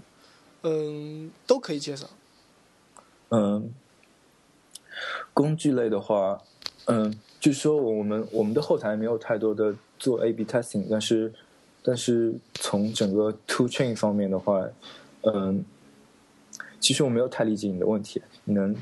[0.61, 2.09] 嗯，都可以介绍。
[3.29, 3.73] 嗯，
[5.33, 6.41] 工具类的话，
[6.85, 11.33] 嗯，就是说我们我们的后台没有太多的做 A/B testing，但是
[11.81, 14.65] 但是从整个 to chain 方面的话，
[15.21, 15.63] 嗯，
[16.79, 18.75] 其实我没有太理解你的问题，你能？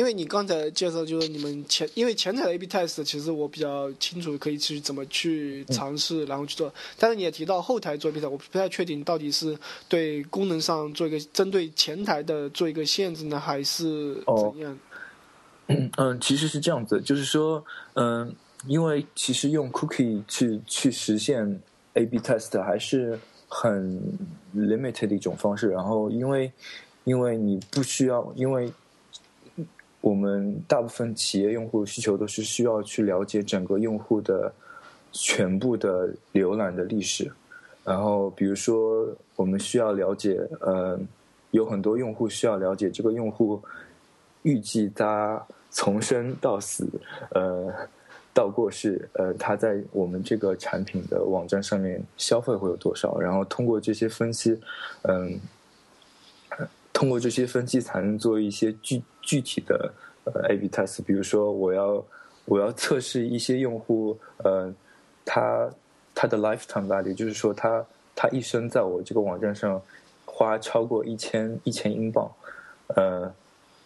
[0.00, 6.72] 因为你刚才介绍就是你们前，因为前台的 A/B test 其实我比较清楚，可以去怎么去尝试，然后去做。
[6.98, 9.54] 但是你也提到后台做 A/B test，我不太确定到底是
[9.90, 14.78] 对功能上做一个针对前台的做一个限制呢，还是怎样？
[15.98, 18.34] 嗯，其实是这样子，就是说，嗯，
[18.66, 21.60] 因为其实用 cookie 去去实现
[21.92, 24.00] A/B test 还是很
[24.56, 25.68] limited 的一种方式。
[25.68, 26.50] 然后，因为
[27.04, 28.72] 因为你不需要，因为
[30.00, 34.50] 我们大部分企业用户需求都是需要去了解整个用户的
[35.12, 37.30] 全部的浏览的历史，
[37.84, 40.98] 然后比如说我们需要了解，呃，
[41.50, 43.60] 有很多用户需要了解这个用户
[44.42, 46.88] 预计他从生到死，
[47.34, 47.70] 呃，
[48.32, 54.58] 到过世，呃，他在我们这个产品的网站上面消费会有多少，然后通过这些分析，
[55.02, 55.38] 嗯。
[56.92, 59.92] 通过这些分析，才能做一些具具体的
[60.24, 61.02] 呃 A/B test。
[61.04, 62.04] 比如说，我要
[62.44, 64.72] 我要测试一些用户，呃，
[65.24, 65.70] 他
[66.14, 69.80] 他的 lifetime value，就是说他他一生在我这个网站上
[70.24, 72.30] 花超过一千一千英镑。
[72.96, 73.32] 呃，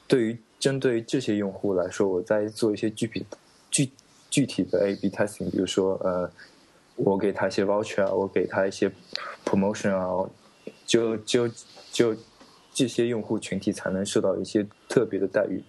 [0.07, 3.27] 对于针对这些用户来说，我在做一些具体
[3.71, 3.90] 具
[4.31, 5.50] 具体的 A/B testing。
[5.50, 6.31] 比如说，呃，
[6.96, 8.90] 我给他一些 voucher 啊，我给他一些
[9.44, 10.29] promotion 啊，
[10.87, 11.48] 就就
[11.92, 12.15] 就。
[12.75, 15.62] 这些用户群体才能受到一些特别的待遇，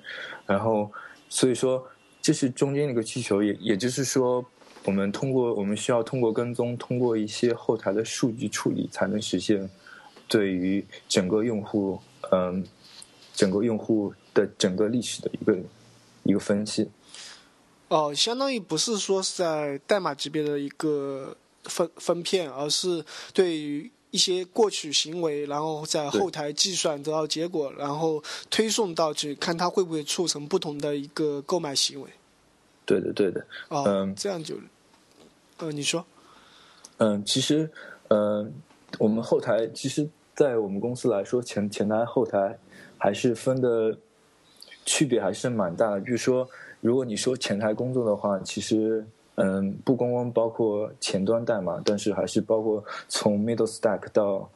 [0.47, 0.91] 然后，
[1.29, 1.87] 所以说
[2.19, 4.43] 这是中间的一个需求，也也就是说，
[4.83, 9.69] 我们通过我们需要通过跟踪，通过一些后台的数据处理，才能实现
[10.27, 11.99] 对于整个用户，
[12.31, 12.65] 嗯，
[13.33, 15.57] 整个用户的整个历史的一个
[16.23, 16.89] 一个分析。
[17.89, 32.09] 哦，相当于不是说是在代码级别的一个分分片，而是对于一些过去行为，然后在后台计算得到结果，然后推送到去看它会不会促成不同的一个购买行为。
[32.85, 33.45] 对的，对的。
[33.69, 34.55] 哦，这样就，
[35.57, 36.05] 呃，你说。
[36.97, 37.69] 嗯，其实，
[38.07, 38.53] 嗯，
[38.99, 42.57] 我们后台其实，在我们公司来说，前前台后台
[42.97, 43.97] 还是分的
[44.85, 45.99] 区别还是蛮大的。
[45.99, 46.47] 比如说，
[46.79, 49.05] 如果你说前台工作的话，其实。
[49.35, 54.49] 嗯，不光光包括前端代码，但是还是包括从 middle stack 到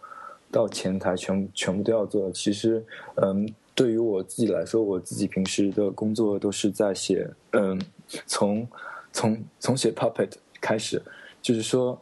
[0.49, 2.31] 到前台全全部都要做。
[2.31, 2.83] 其实，
[3.15, 7.79] 嗯，对于我自己来说，我自己平时的工作都是在写，嗯，
[8.25, 8.67] 从
[9.11, 11.01] 从从写 Puppet 开始，
[11.41, 11.99] 就是说，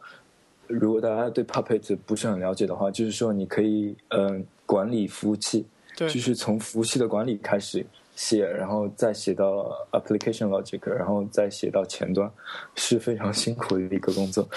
[0.67, 5.65] 如果大家对 Puppet 不是很了解的话，就是说你可以嗯管理服务器，
[5.95, 7.85] 就是从服务器的管理开始。
[8.17, 12.29] 写，然后再写到 application logic，然后再写到前端，
[12.75, 14.49] 是非常辛苦的一个工作。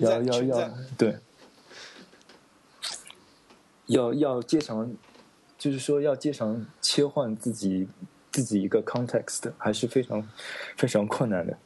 [0.00, 1.16] 要要要，对，
[3.86, 4.92] 要要经常，
[5.56, 7.88] 就是说要经常切换自己
[8.32, 10.28] 自己一个 context，还是非常
[10.76, 11.56] 非常困难的。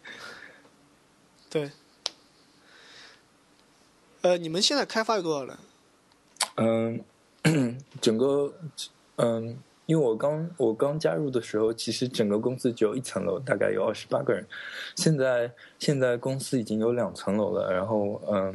[1.49, 1.71] 对。
[4.21, 5.57] 呃，你们现在开发有多少人？
[6.57, 8.53] 嗯， 整个
[9.17, 9.59] 嗯。
[9.87, 14.45] 因为我刚我刚加入的时候，其实整个公司只有一层楼，大概有二十八个人。
[14.97, 18.53] 现在现在公司已经有两层楼了，然后嗯，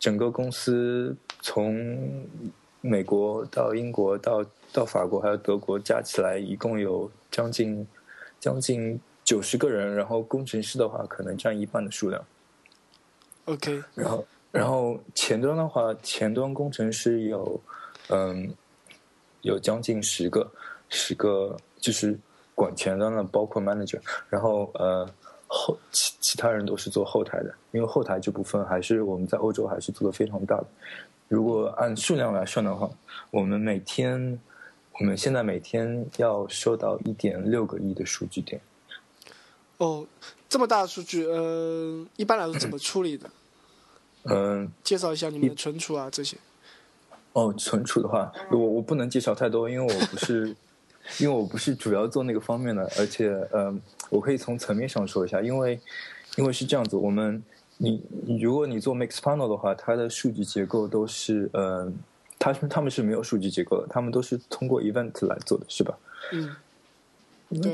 [0.00, 2.26] 整个公司从
[2.80, 7.86] 美国到英国到到法国还有德国加起来，一共有将近
[8.40, 9.94] 将近九十个人。
[9.94, 12.20] 然后工程师的话，可能占一半的数量。
[13.44, 13.80] OK。
[13.94, 17.60] 然后然后前端的话，前端工程师有
[18.08, 18.52] 嗯。
[19.44, 20.50] 有将近十个，
[20.88, 22.18] 十个就是
[22.54, 25.08] 管前端的，包括 manager，然后呃
[25.46, 30.66] 后其其他人都是做后台的，因为后台这部分还是我们在欧洲还是做的非常大的。
[31.28, 32.90] 如果按数量来算的话，
[33.30, 34.40] 我们每天
[34.98, 38.60] 我们现在每天要收到一点六个亿的数据点。
[39.76, 40.06] 哦，
[40.48, 43.28] 这么大的数据，呃，一般来说怎么处理的？
[44.24, 46.36] 嗯，介绍一下你们的存储啊这些。
[47.34, 50.56] 哦，存储的话，我我不能介绍太多，因为我不是，
[51.20, 55.78] 因为我不是主要做那个方面的，而且，嗯，我可以从层面上说一下，因为，
[56.36, 57.42] 因为是这样子，我们，
[57.76, 58.02] 你，
[58.40, 61.94] 如果你做 Mixpanel 的话，它的数据结构都是，嗯，
[62.38, 65.98] 他他们是没有数据结构的，他们都是通过 Event 来做的，是吧？
[66.32, 66.56] 嗯。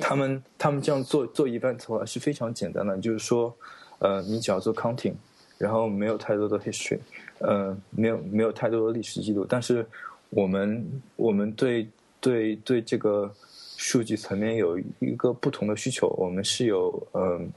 [0.00, 3.54] 他们他们这样做做 Event 的话是非常简单的，就是说，
[4.00, 5.14] 呃，你只要做 Counting，
[5.60, 6.98] 然后没有太多的 History。
[7.38, 9.86] 呃，没有没有太多的历史记录，但是
[10.28, 10.84] 我们
[11.16, 11.88] 我们对
[12.20, 13.32] 对对这个
[13.78, 17.50] 数据层面有一个不同的需求，我们是有嗯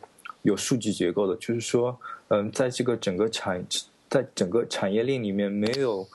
[0.43, 1.99] 有数据结构的，就是说
[2.29, 3.61] 嗯，在这个整个产
[4.09, 6.07] 在整个产业链里面，没有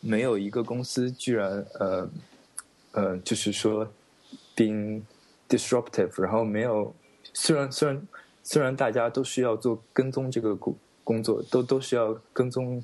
[0.00, 2.10] 没有一个公司居然呃
[2.92, 3.86] 呃就是说
[4.56, 5.02] being
[5.50, 6.94] disruptive，然后没有
[7.34, 8.08] 虽然虽然
[8.42, 10.74] 虽然大家都需要做跟踪这个股
[11.04, 12.82] 工作，都都需要跟踪。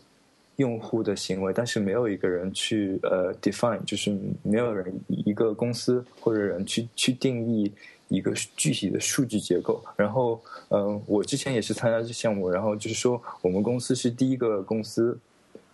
[0.58, 4.10] 用户的行为，但是没有一个人去呃 define，就是
[4.42, 7.72] 没有人一个公司或者人去去定义
[8.08, 9.80] 一个具体的数据结构。
[9.94, 15.16] 然后，嗯，我之前也是参加这项目，然后就是说，我们公司是第一个公司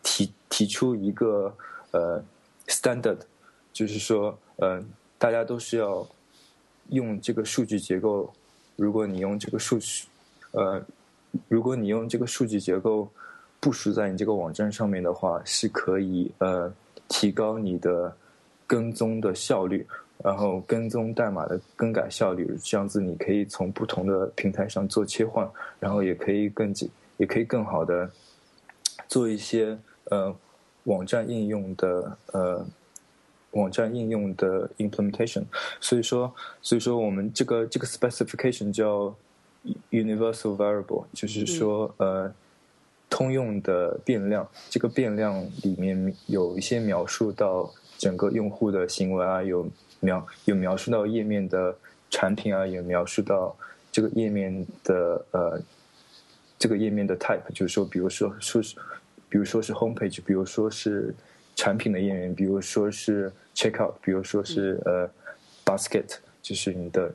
[0.02, 1.56] 提提出一个
[1.92, 2.22] 呃
[2.66, 3.20] standard，
[3.72, 4.86] 就是说，嗯，
[5.16, 6.06] 大家都是要
[6.90, 8.30] 用这个数据结构。
[8.76, 10.04] 如果你用这个数据，
[10.50, 10.84] 呃，
[11.48, 13.08] 如果你用这个数据结构。
[13.60, 16.70] 部署在你这个网站上面的话，是可以呃
[17.08, 18.14] 提高你的
[18.66, 19.86] 跟踪的效率，
[20.22, 28.10] 然后跟踪代码的更改效率，这样子你可以从不同的平台上做切换，然后也可以更紧也可以更好的
[29.08, 29.78] 做一些
[30.10, 30.36] 呃
[30.82, 32.66] 网站应用的呃
[33.52, 35.42] 网站应用的 implementation。
[35.80, 36.30] 所以说，
[36.60, 39.14] 所以说我们这个这个 specification 叫
[39.90, 42.32] universal variable，就是说呃。
[43.10, 51.76] 通用的变量，这个变量里面有一些描述到整个用户的行为啊，有描有描述到页面的
[52.10, 53.56] 产品啊，有描述到
[53.92, 55.62] 这个页面的呃
[56.58, 58.74] 这个页面的 type，就是说，比如说说是，
[59.28, 61.14] 比如说是 home page，比如说是
[61.54, 65.08] 产品的页面，比如说是 checkout，比如说是呃
[65.64, 67.14] basket，就是你的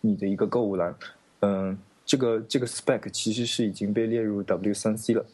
[0.00, 0.94] 你的一个购物栏，
[1.40, 1.78] 嗯。
[2.06, 5.24] 这个这个 spec 其实是已经被列入 W 三 C 了，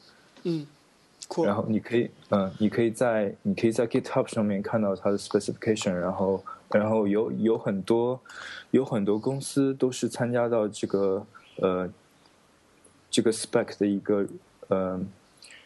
[0.43, 0.67] 嗯，
[1.43, 8.21] 然后你可以，嗯，你可以在你可以在 GitHub 上面看到它的 specification，然后然后有有很多
[8.73, 11.27] 有很多公司都是参加到这个
[11.61, 11.91] 呃
[13.11, 14.27] 这个 spec 的一个
[14.69, 15.01] 呃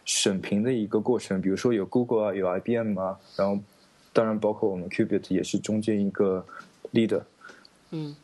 [0.05, 1.43] 审评的一个过程。
[1.43, 3.61] 比如说有 Google 啊，有 IBM 啊，然后
[4.13, 6.47] 当然包括我们 Qubit 也是中间一个
[6.93, 7.23] leader。
[7.91, 8.15] 嗯。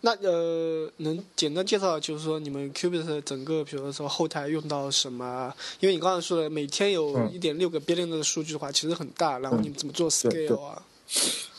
[0.00, 5.52] 那呃，能简单介绍，就是说你们 Qubit 整个，比如说后台用到什么？
[5.80, 9.40] 因为你刚才说的每天有一点六个 billion 的数据的话，其实很大。
[9.40, 10.80] 然后你们怎么做 scale 啊？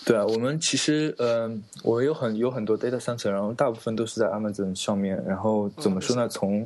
[0.06, 5.22] 对啊，我们其实嗯，我有很有很多 data center，然后大部分都是在 Amazon 上面。
[5.28, 6.28] 然后怎么说呢？
[6.30, 6.66] 从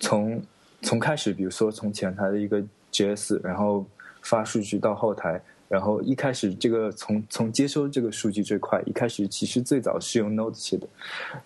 [0.00, 0.42] 从
[0.82, 2.60] 从开始，比如说从前台的一个
[2.92, 3.86] JS，然后
[4.22, 5.40] 发数据到后台。
[5.68, 10.88] 然后一开始这个从从接收这个数据最快，一开始其实最早是用 Node 写的，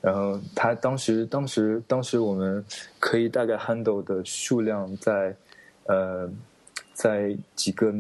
[0.01, 2.65] 然后它当时当时当时我们
[3.01, 5.35] 可以大概 handle 的数量在
[5.87, 6.31] 呃
[6.95, 7.93] 在几个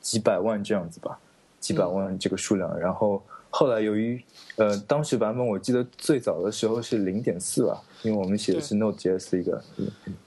[0.00, 1.18] 几百万这样子吧，
[1.58, 2.78] 几百万这个数量。
[2.78, 3.20] 然后
[3.50, 4.22] 后来由于
[4.54, 9.60] 呃当时版本我记得最早的时候是零点四吧，因为我们写的是 Node JS 一个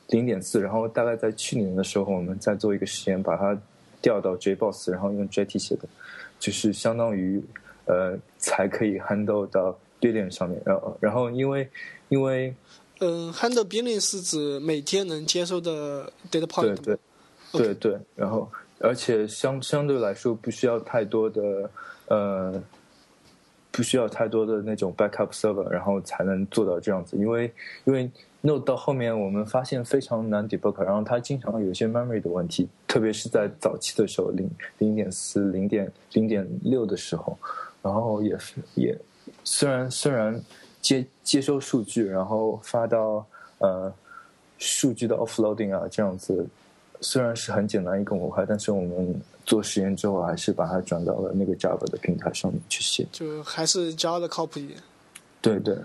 [0.10, 3.58] 零点四，然后大概在去年的时候我们在做一个实验，把它。
[4.08, 5.84] 调到 JBoss，然后用 JT 写的，
[6.40, 7.44] 就是相当于
[7.88, 10.62] 呃才可以 handle 到 billion 上面。
[10.66, 11.70] 然后，然后因为
[12.08, 12.56] 因为
[13.02, 16.74] 嗯，handle billion 是指每天能接收的 data point。
[16.78, 16.98] 对
[17.52, 18.00] 对对对。
[18.16, 18.50] 然后，
[18.80, 21.70] 而且相相对来说不需要太多的
[22.08, 22.64] 呃，
[23.74, 27.18] 不需要太多的那种 backup server，然后才能做到这样子。
[27.18, 27.54] 因为
[27.84, 28.10] 因为
[28.44, 37.38] Node 到后面我们发现非常难 debug，然后它经常有一些 memory 的问题，特别是在早期的时候，零零点四、零点零点六的时候，
[37.82, 38.98] 然后也是也
[39.44, 40.40] 虽然虽然
[40.80, 43.26] 接接收数据，然后发到
[43.58, 43.92] 呃
[44.60, 46.46] 数据的 offloading 啊这样子，
[47.02, 54.80] 虽然是很简单一个模块，但是我们做实验之后还是把它转到了那个 Java 的平台上面去写，就还是 Java 的靠谱一点。
[55.42, 55.76] 对对。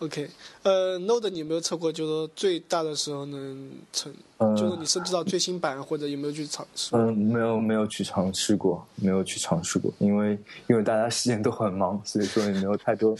[0.00, 0.28] OK，
[0.62, 1.92] 呃，Node 你有没有测过？
[1.92, 4.10] 就是说最大的时候能成，
[4.56, 6.96] 就是你升级到最新版，或者有没有去尝试？
[6.96, 10.38] 嗯，没有，没有去尝试过，没有去尝试过，因为
[10.68, 13.14] 因为大家时间都很忙，所以说也没有太多。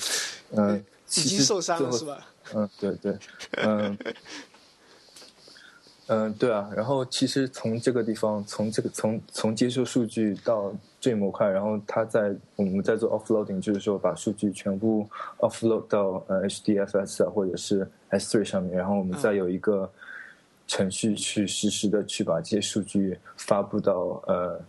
[0.53, 0.83] 嗯，
[1.17, 2.27] 已经受伤了是吧？
[2.55, 3.19] 嗯，对对，
[3.63, 3.99] 嗯。
[6.13, 19.91] 嗯，对啊，然后其实从这个地方，从这个从从接收数据到这一模块，然后它在我们在做 offloading，就是说把数据全部 offload 到呃 HDFS 啊或者是 S3 上面，然后我们再有一个
[20.67, 24.61] 程序去实时的去把这些数据发布到呃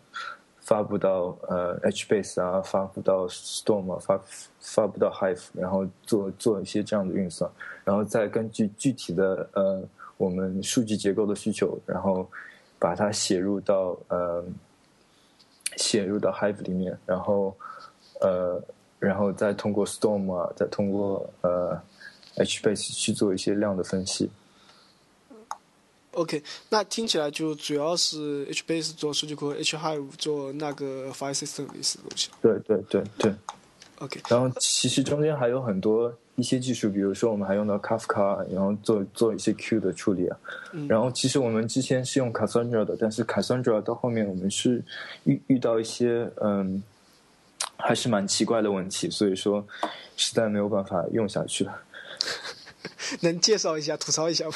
[0.62, 4.22] 发布到呃 HBase 啊，发布到 Storm 啊，发
[4.60, 7.52] 发布到 Hive，然后做做一些这样的运算，
[7.84, 9.84] 然后再根据具体的呃。
[10.18, 12.30] 我们数据结构的需求，然后
[12.78, 14.46] 把它写入到呃
[15.78, 17.56] 写入到 Hive 里面，然后
[18.20, 18.62] 呃
[19.00, 21.82] 然后再通过 Storm 啊，再通过呃
[22.36, 24.30] HBase 去做一些量的分析。
[26.14, 32.30] OK，那听起来就主要是 HBase 做数据库，Hive 做那个 File System 类似的东西。
[32.42, 33.34] 对对对对。
[34.00, 36.14] OK，然后其实中间还有很多。
[36.36, 40.38] 一些技术，比如说我们还用到 Kafka，然后做做一些 Q 的处理啊。
[40.88, 44.84] 然后其实我们之前是用 Cassandra 的，但是 Cassandra 到后面我们是
[45.26, 46.82] 遇遇到一些嗯，
[47.78, 49.66] 还是蛮奇怪的问题，所以说
[50.16, 51.82] 实在没有办法用下去了。
[53.22, 54.54] 能介绍一下、吐槽一下吗？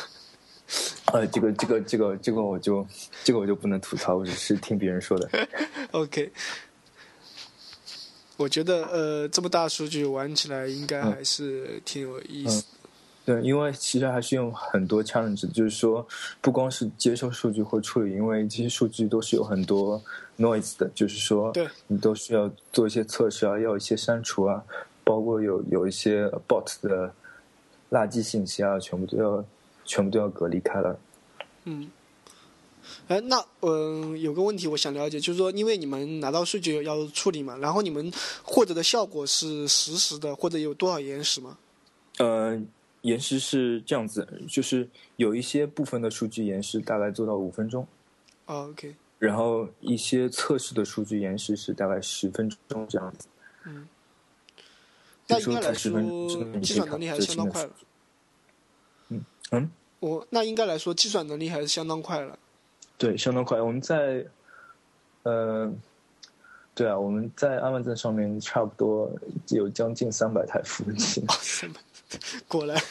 [1.13, 2.87] 呃，这个、这个、这个、这个我就
[3.23, 5.29] 这个我就不能吐槽，我只是听别人说的。
[5.91, 6.31] OK。
[8.37, 12.65] 我觉得呃，这么大数据玩起来应该还是挺有意思。
[13.25, 16.05] 对，因为其实还是用很多 challenge，就是说
[16.41, 19.99] 不光是接收数据或处理，因为这些数据都是有很多
[20.37, 21.51] noise 的，就是说
[21.87, 24.63] 你都需要做一些测试啊，要一些删除啊，
[25.03, 27.11] 包括有有一些 bot 的
[27.89, 29.43] 垃圾信息啊，全部都要
[29.85, 30.99] 全部都要隔离开了。
[31.63, 31.89] 嗯。
[33.07, 38.11] 哎，那嗯，有个问题我想了解，就是说，因为你们拿到数据要处理嘛，然后你们
[38.43, 41.57] 获得的效果是实时的，或者有多少延时吗？
[42.17, 42.59] 呃，
[43.01, 47.87] 延时是这样子，就是有一些部分的数据延时大概做到五分钟。
[48.45, 48.95] OK。
[49.19, 53.27] 然后一些测试的数据延时是大概十分钟这样子。
[53.65, 53.87] 嗯。
[55.27, 56.03] 那应该来说，
[56.61, 57.71] 计算能力还是相当快了。
[59.09, 59.71] 嗯嗯。
[59.99, 62.37] 我那应该来说，计算能力还是相当快了。
[62.97, 63.61] 对，相当快。
[63.61, 64.25] 我们在，
[65.23, 65.71] 呃，
[66.73, 69.11] 对啊，我们在 Amazon 上面差不多
[69.49, 71.25] 有将近三百台服务器。
[72.47, 72.81] 果然。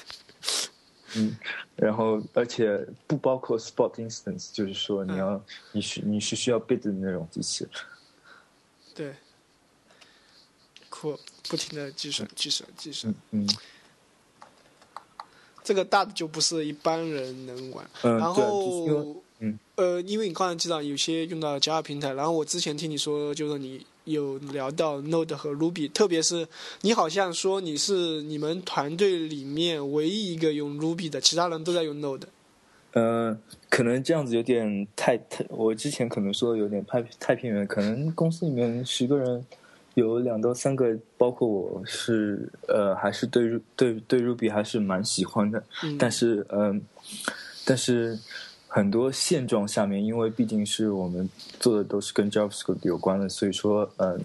[1.16, 1.36] 嗯，
[1.76, 5.40] 然后而且不包括 Spot Instance，就是说你要
[5.72, 7.66] 你需你是需要 bid 的那种机器。
[8.94, 9.14] 对。
[10.90, 13.14] 酷，不停的计算、计算、计算。
[13.30, 13.48] 嗯。
[15.62, 17.88] 这个大的就不是一般人能玩。
[18.02, 26.46] 嗯，然对就是因为后，嗯，呃，因为你刚才提到有些用到 Java 平台，然后我之前听你说，就是你有聊到 Node 和 Ruby，特别是
[26.82, 32.22] 你好像说你是你们团队里面唯一一个用 Ruby 的，其他人都在用 Node。
[32.92, 33.36] 呃，
[33.68, 39.44] 可能这样子有点太太，我之前可能说的有点太太偏远，可能公司里面十个人
[39.94, 46.80] 有两到三个，包括我是呃，还是对对对 Ruby 还是蛮喜欢的，嗯，但是嗯、
[47.64, 48.16] 但是
[48.74, 54.20] 很多现状下面，因为毕竟是我们做的都是跟 JavaScript 有关的，所以说嗯、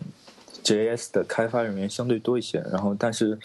[0.63, 3.37] JS 的开发人员相对多一些，然后但是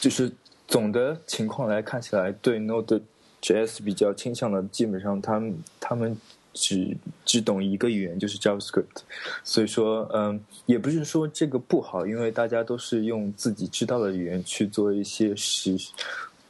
[0.00, 0.32] 就是
[0.66, 3.00] 总的情况来看起来，对 Node
[3.40, 6.16] JS 比较倾向的，基本上他们他们
[6.52, 9.04] 只只懂一个语言，就是 JavaScript。
[9.44, 15.76] 所以说，嗯，也不是说这个不好，因为大家都是用自己知道的语言去做一些实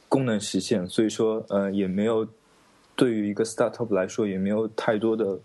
[0.09, 2.27] 功能实现，所以说，呃，也没有
[2.95, 5.39] 对于一个 startup 来说，也没有太多的。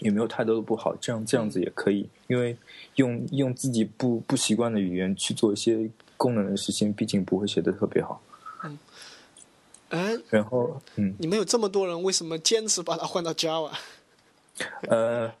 [0.00, 2.56] 也没有太多的不好，这样这样子也可以，因为
[2.94, 8.22] 用用自己不不习惯的语言去做一些功能的实现，毕竟不会写的特别好。
[9.88, 13.72] 哎，然后，嗯，你们有这么多人，为什么坚持把它换到 Java？
[14.82, 15.32] 呃，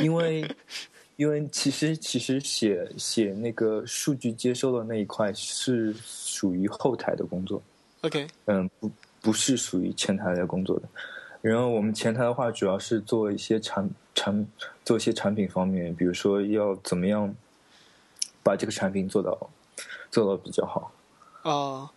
[0.00, 0.50] 因为
[1.16, 7.62] 因为其实其实写写那个数据接收的那一块是属于后台的工作
[8.00, 8.90] ，OK，嗯，不
[9.20, 10.88] 不是属于前台来工作的。
[11.40, 14.46] 然后我们前台的话，主要是做一些产产
[14.84, 17.32] 做一些产品方面，比如说要怎么样
[18.42, 19.50] 把这个产品做到
[20.10, 20.92] 做到比较好。
[21.42, 21.90] 啊、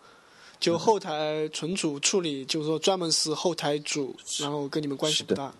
[0.60, 5.52] 就后台存储处理，就是说专门是后台组，然后跟你们关系不大。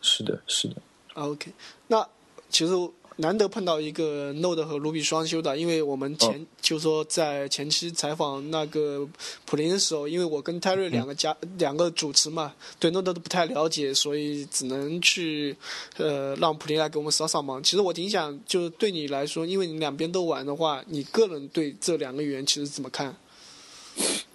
[0.00, 0.76] 是的，是的。
[1.14, 1.52] 啊 OK，
[1.88, 2.08] 那
[2.48, 2.72] 其实
[3.16, 9.06] 难得碰到一个 Node 和 Ruby 双修的，因为我们前、就是说在前期采访那个
[9.44, 15.54] 普林的时候，因为我跟 Terry 两个加、两个主持嘛，对 Node 都不太了解，所以只能去
[15.98, 17.62] 呃让普林来给我们扫扫盲。
[17.62, 23.14] 其实我挺想，就是对你来说，因为你两边都玩的话，你个人对这两个语言其实怎么看？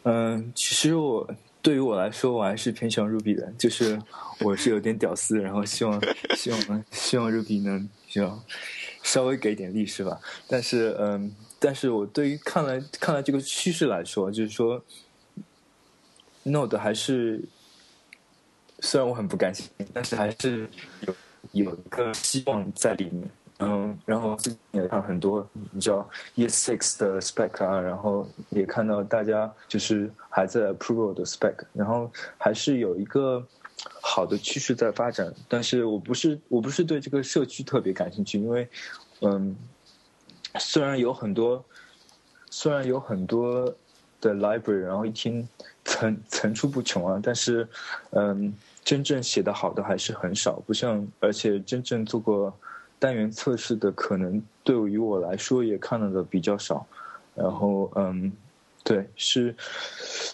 [0.04, 1.28] 嗯，其实我
[1.64, 4.00] 对于我来说，我还是偏向 Ruby 的，就是
[4.42, 6.00] 我是有点屌丝，然后希望
[6.36, 8.40] 希望希望 Ruby 能就
[9.04, 10.18] 稍微给点力是吧？
[10.48, 14.82] 但是嗯，但是我对于看来看来这个趋势来说，就是说
[16.46, 17.44] Node 还是
[18.80, 20.70] 虽然我很不甘心，但是还是
[21.02, 21.14] 有
[21.52, 23.30] 有一个希望在里面。
[23.60, 33.46] 嗯，然后最近也看很多，你知道 ES6 的 spec 啊，然后也看到大家就是还在 approval 的 spec，然后还是有一个
[34.02, 35.34] 好的趋势在发展。
[35.48, 38.68] 但是我不是我不是对这个社区特别感兴趣，因为
[39.22, 39.56] 嗯，
[40.60, 41.64] 虽然有很多
[42.50, 43.66] 虽然有很多
[44.22, 45.48] 的 library，然后一听
[45.84, 47.68] 层层出不穷啊，但是
[48.12, 48.54] 嗯，
[48.84, 52.54] 真正写的好的还是很少，不像而且真正做过。
[52.98, 56.88] 单元测试的可能对于我来说也看到的比较少，
[57.36, 58.32] 然后嗯，
[58.86, 59.54] 对是，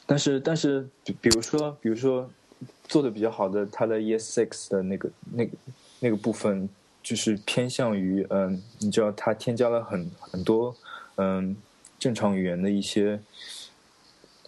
[0.05, 2.29] 但是但是比比如说比如说
[2.91, 5.51] 做的比较好的，它的 ES6 的那个那个
[6.01, 6.69] 那个部分
[7.01, 10.75] 就是偏向于嗯，你知道它添加了很很多
[11.15, 11.55] 嗯
[11.97, 13.19] 正常语言的一些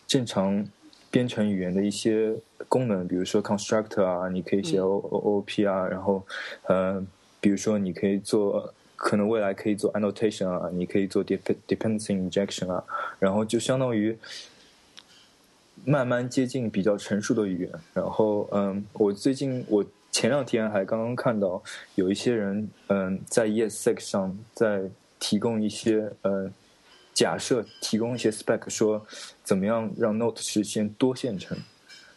[0.06, 0.64] 正常
[1.10, 2.36] 编程语言的一些
[2.68, 6.24] 功能，比如说 constructor 啊，你可以写 O O O P 啊，然后
[6.68, 7.04] 呃。
[7.44, 12.82] 比如说，你可以做，可能未来可以做 annotation 啊，你可以做 dependency injection 啊，
[13.20, 14.18] 然后就相当于
[15.86, 17.72] 慢慢接近比较成熟的语言。
[17.94, 21.62] 然后，嗯，我最近我前两天还刚刚看到
[21.96, 26.52] 有一些人，嗯，在 ESSEC 上在提供一些，呃，
[27.14, 29.06] 假设提供一些 spec，说
[29.44, 31.58] 怎么样让 Note 实现多线程。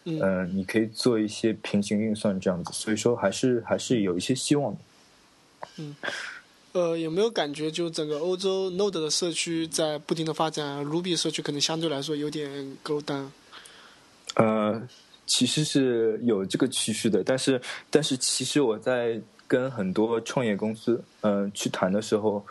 [0.04, 4.78] 嗯、呃，你可以做一些平行运算这样子，所以说还是还是有一些希望的。
[5.78, 5.96] 嗯，
[6.72, 13.30] 呃，有没有感觉就整个欧洲 Node 的社区在不停的发展，Ruby 社区可能相对来说有点 go down？
[14.37, 14.80] 呃，
[15.26, 17.61] 其实是有这个趋势的，但是
[17.91, 22.43] 但是其实我在跟很多创业公司嗯、呃、去谈的时候，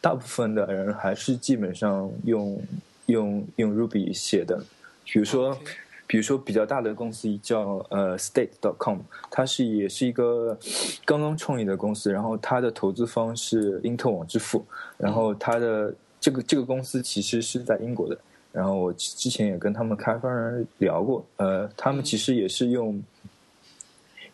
[0.00, 2.62] 大部分的人还是基本上用
[3.06, 4.64] 用用 Ruby 写的，
[5.04, 5.54] 比如说。
[5.56, 5.76] Okay.
[6.10, 8.98] 比如说，比较大的公司叫呃 State.com，
[9.30, 10.58] 它是也是一个
[11.04, 14.66] 刚刚创业的公司，然后它的投资方是因特网支付，
[14.98, 18.18] 然后它的这个这个公司其实是在英国的，
[18.52, 23.02] 然后我之前也跟他们开发人聊过，呃，他们其实也是用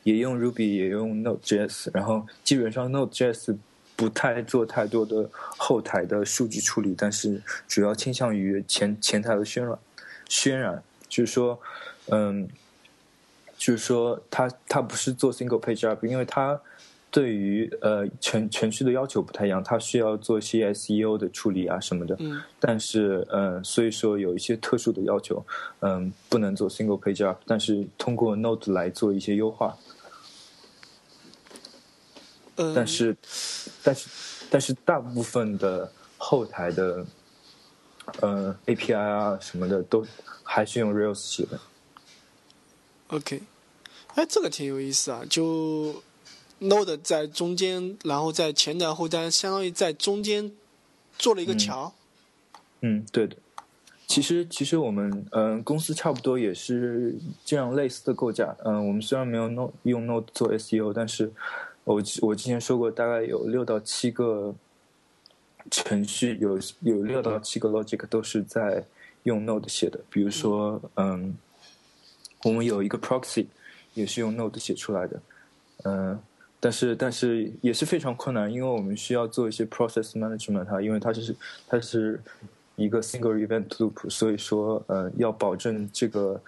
[0.05, 3.57] 也用 Ruby，也用 Node.js，然后基本上 Node.js
[3.95, 9.79] 不太做太多的后台的数据处理，但是主要倾向于前前台的渲染。
[10.29, 11.61] 渲染，就是说，
[12.09, 12.49] 嗯，
[13.57, 16.61] 就是说他他不是做 single page app，因为他
[17.17, 22.14] 对于呃程程序的要求不太一样，它需要做一些 SEO 的处理啊什么的。
[22.19, 22.43] 嗯。
[22.61, 25.43] 但是嗯，所以说有一些特殊的要求，
[25.81, 29.79] 嗯，不能做 single page app，但是通过 Node 来做一些优化。
[32.57, 32.75] 嗯。
[32.75, 33.17] 但是，
[33.83, 34.09] 但是，
[34.51, 37.07] 但是大部分的后台的，
[38.21, 40.05] 呃，API 啊什么的都
[40.43, 41.59] 还是用 Rails 写的。
[43.07, 43.41] OK，
[44.17, 45.23] 哎，这个挺有意思啊！
[45.31, 46.03] 就
[46.61, 50.53] Node 在中间，然后在前端后端，相当于在中间
[51.19, 51.93] 做了一个桥。
[52.81, 53.37] 嗯，对的。
[54.07, 58.57] 其实，其实我们嗯公司差不多也是这样类似的构架。
[58.65, 61.33] 嗯，我们虽然没有 Node 用 Node 做 SEO，但是。
[61.87, 64.53] 我我之前说过，大概有六到七个
[65.71, 68.83] 程序，有有六到七个 logic 都是在
[69.23, 70.01] 用 Node 写的。
[70.11, 71.39] 比如说，嗯，
[72.43, 73.47] 我们有一个 proxy
[73.95, 75.23] 也是用 Node 写出来的。
[75.85, 76.21] 嗯，
[76.61, 81.37] 但是但是也是非常困难，因为我们需要做一些 process management 它，因为它是
[81.67, 82.21] 它是
[82.77, 86.41] 一个 single event loop，所以说呃要保证这个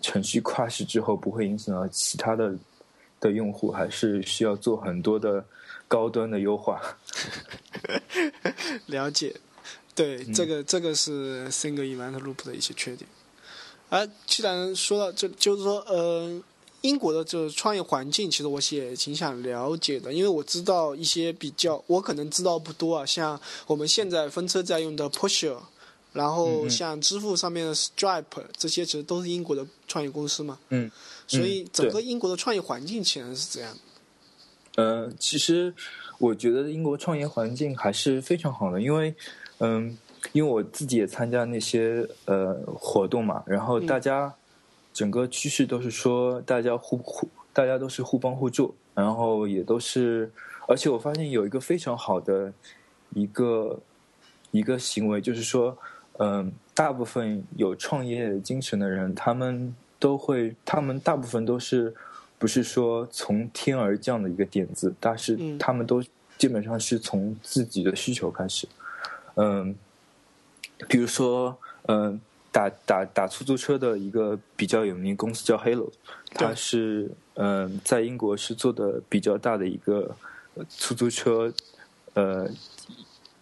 [0.00, 2.54] 程序跨时之后不会影响到其他的。
[3.22, 5.44] 的用户还是需要做很多的
[5.86, 6.82] 高端的优化。
[8.86, 9.36] 了解，
[9.94, 13.08] 对，这个这个是 single event loop 的一些缺点。
[13.90, 16.42] 啊既然说到这，就是说，呃，
[16.82, 25.56] 英国的这个创业环境，其实我也挺想了解的，因为我知道一些比较，我可能知道不多啊，像我们现在分车在用的 Pusher，
[26.12, 30.58] 然后像支付上面的 Stripe，这些其实都是英国的创业公司嘛。
[30.68, 30.90] 嗯。
[31.28, 33.74] 所以整个英国的创业环境其实是这样。
[34.76, 35.72] 呃，其实
[36.18, 39.14] 我觉得英国创业环境还是非常好的，因为
[39.58, 39.96] 嗯，
[40.32, 44.34] 因为我自己也参加那些呃活动嘛，然后大家
[44.92, 50.30] 整个趋势都是说大家互互，大家都是互帮互助，然后也都是，
[50.68, 52.52] 而且我发现有一个非常好的
[53.14, 53.78] 一个
[54.50, 55.76] 一个行为，就是说
[56.18, 59.74] 嗯，大部分有创业精神的人，他们。
[60.02, 61.94] 都会，他们大部分都是，
[62.36, 66.02] 不是说从天而降的一个点子，但是他们都
[66.36, 68.66] 基本上是从自己的需求开始。
[69.36, 69.72] 嗯，
[70.88, 72.20] 比如说，嗯，
[72.52, 75.90] 打打打出租车的一个比较有名公司叫 Hello，
[76.34, 80.14] 它是嗯在英国是做的比较大的一个
[80.78, 81.52] 出租车，
[82.14, 82.48] 呃。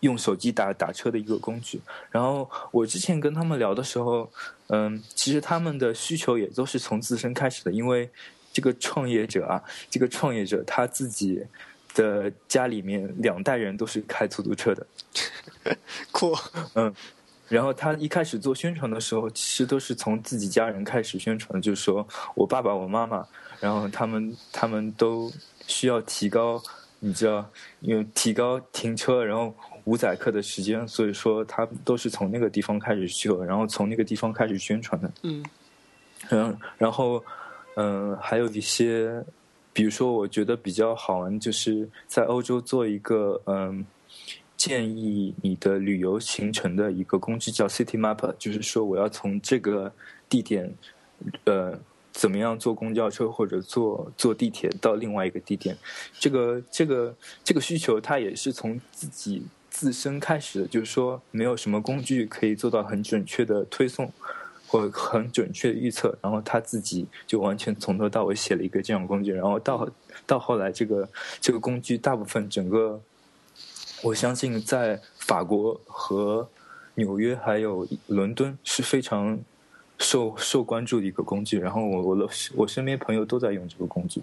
[0.00, 1.78] 用手机打打车的一个工具，
[2.10, 4.32] 然后我之前跟他们聊的时候，
[4.68, 8.08] 嗯，其实他们的需求也都是从自身开始的，因为
[8.50, 11.44] 这个创业者啊，这个创业者他自己
[11.92, 14.86] 的家里面两代人都是开出租车的，
[16.10, 16.34] 酷，
[16.72, 16.94] 嗯，
[17.50, 23.22] 然后他一开始做宣传的时候，其实都是从自己家人开始宣传，就是说我爸爸我妈妈，
[23.60, 25.30] 然后他们他们都
[25.66, 26.62] 需要提高，
[27.00, 27.46] 你知道，
[27.80, 29.54] 因为提高停车，然后。
[29.84, 35.10] 五载客的时间，所以说他都是从那个地方开始修，然后从那个地方开始宣传的。
[35.22, 35.42] 嗯，
[36.28, 37.24] 嗯，然后，
[37.76, 39.10] 嗯，还有一些，
[39.72, 43.84] 比如说，我觉得比较好玩，就是在欧洲做一个嗯，
[44.60, 49.90] 建议你的旅游行程的一个工具，叫 City Map，就是说我要从这个
[50.28, 50.74] 地点，
[51.44, 51.80] 呃。
[52.12, 55.78] 怎么样坐公交车或者坐坐地铁到另外一个地点？
[56.18, 60.66] 这个这个这个需求，它也是从自己自身开始的。
[60.66, 64.12] 就是说，没有什么工具可以做到很准确的推送，
[64.66, 66.18] 或很准确的预测。
[66.20, 69.32] 然后他自己就完全从头到尾写了一个这样工具。
[69.32, 69.88] 然后到
[70.26, 71.08] 到后来，这个
[71.40, 73.00] 这个工具大部分整个，
[74.02, 76.48] 我相信在法国和
[76.94, 79.38] 纽约还有伦敦是非常。
[80.02, 82.26] 受受关注的一个工具，然后我我的
[82.56, 84.22] 我身边朋友都在用这个工具。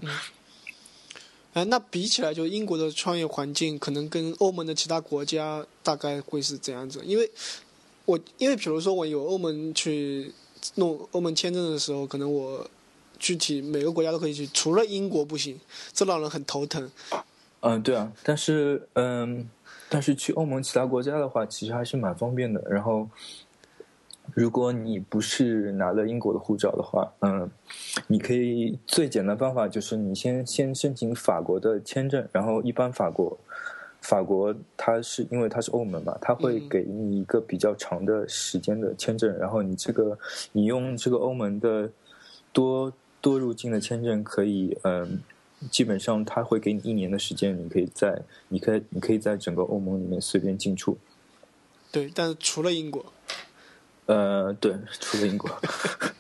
[1.53, 6.99] 哎，那比起来，就英国的创业环境，可能跟欧盟的其他国家大概会是怎样子？
[7.05, 7.29] 因为，
[8.05, 10.33] 我因为比如说我有欧盟去
[10.73, 12.67] 弄欧盟签证的时候，可能我
[13.19, 15.59] 具体每个国家都可以去，除了英国不行，
[15.93, 16.89] 这让人很头疼。
[17.59, 19.47] 嗯，对啊，但是嗯，
[19.89, 22.61] 但是去欧盟其他国家的话，其实还是蛮方便的。
[22.69, 23.07] 然后。
[24.33, 27.49] 如果你不是拿了英国的护照的话，嗯，
[28.07, 33.35] 你可以最简单方法就是你先先申请法国的签证，然后一般法国，
[34.01, 40.19] 法国它是因为它是欧盟嘛，它会给你一个比较长的时间的签证，然后你这个
[40.51, 41.89] 你用这个欧盟的
[42.51, 45.21] 多多入境的签证可以，嗯，
[45.71, 50.97] 基本上他会给你一年的时间，你可以在你可以你可以在整个欧盟里面随便进出。
[51.91, 53.05] 对，但是除了英国。
[54.05, 55.49] 呃，对，除了英国，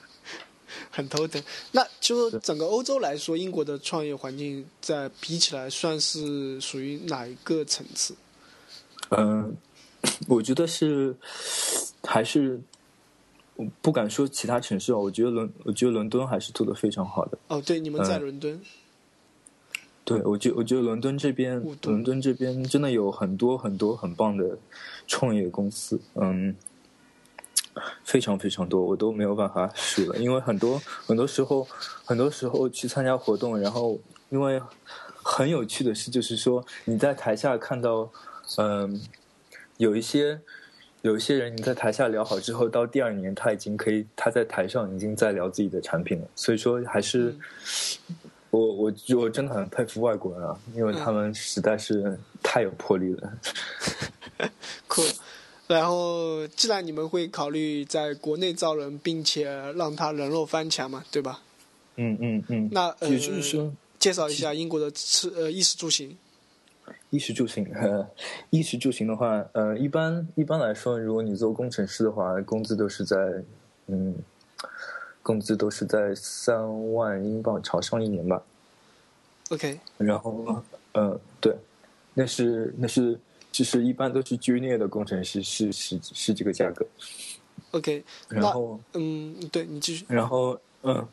[0.91, 1.41] 很头疼。
[1.71, 8.15] 那就整个欧洲来说，英国的创业环境在比起来算是属于哪一个层次？
[9.11, 9.55] 嗯，
[10.27, 11.15] 我觉得是
[12.03, 12.59] 还是
[13.55, 17.37] 我不敢说其他城市哦，我觉得伦，我觉得伦敦还是做的非常好的。
[17.47, 18.59] 哦，对，你们在伦敦。
[20.07, 24.57] 对，我觉我觉得伦敦这边，伦敦这边真的有很多很多很棒的
[25.05, 26.55] 创业公司，嗯，
[28.05, 30.17] 非常非常多，我都没有办法数了。
[30.17, 31.67] 因为很多很多时候，
[32.05, 33.99] 很多时候去参加活动，然后
[34.29, 34.61] 因为
[35.21, 38.09] 很有趣的是，就是说你在台下看到，
[38.59, 39.01] 嗯，
[39.75, 40.39] 有一些
[41.01, 47.35] 有一些人你在台下聊好之后，到第二年他已经可以他在台上已经在聊自己的产品了，所以说还是。
[48.57, 53.33] 我我我真的很佩服外国人啊，因为他们实在是太有魄力了。
[54.87, 55.01] 酷，
[55.67, 59.45] 然后既然你们会考虑在国内招人，并且
[59.75, 61.41] 让他人肉翻墙嘛，对吧？
[61.95, 62.69] 嗯嗯嗯。
[62.71, 66.17] 那呃，也就是说，介绍一下英国的吃呃衣食住行。
[67.09, 67.65] 衣食住行，
[68.51, 73.15] 衣食住行的话，呃，一般一般来说，如果你做工程师的话，工资都是在
[73.87, 74.15] 嗯。
[75.27, 78.41] 工资都是在三万英镑朝上一年吧。
[79.49, 79.77] OK。
[79.97, 80.63] 然后，
[80.93, 81.53] 嗯，对，
[82.13, 83.19] 那是那是，
[83.51, 86.85] 就是一般都是 junior 的工程师是是是这个价格。
[87.71, 88.01] OK。
[88.29, 90.05] 然后，嗯，对你继续。
[90.07, 91.05] 然后，嗯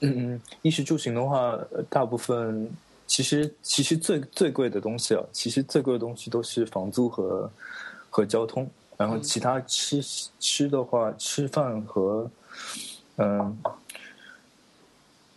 [0.00, 1.58] 嗯嗯，衣食住行的话，
[1.90, 2.70] 大部分
[3.06, 7.50] 其实其实最最贵的东西啊，其实最贵的东西都是房租和
[8.08, 8.66] 和交通。
[8.96, 10.02] 然后其他吃
[10.40, 12.30] 吃的话，吃饭和。
[13.16, 13.56] 嗯，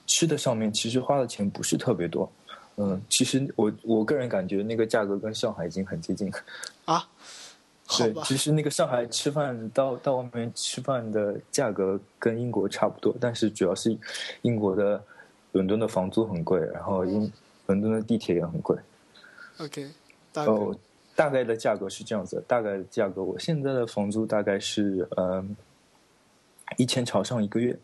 [0.07, 2.29] 吃的上面其实花的钱不是特别多。
[2.77, 6.31] 嗯，其实我我个人感觉那个价格跟上海已经很接近。
[6.85, 7.07] 啊，
[7.97, 13.97] 对，其实那个上海吃饭到到外面吃饭的价格跟英国差不多，但是主要是
[14.43, 15.03] 英国的
[15.53, 17.31] 伦敦的房租很贵，然后英
[17.65, 18.77] 伦敦的地铁也很贵。
[19.57, 19.89] OK，
[20.35, 20.75] 哦，
[21.15, 25.55] 大概的价格是这样子，大概的价格，我现在的房租大概是嗯。
[26.75, 27.77] 一千朝上一个月，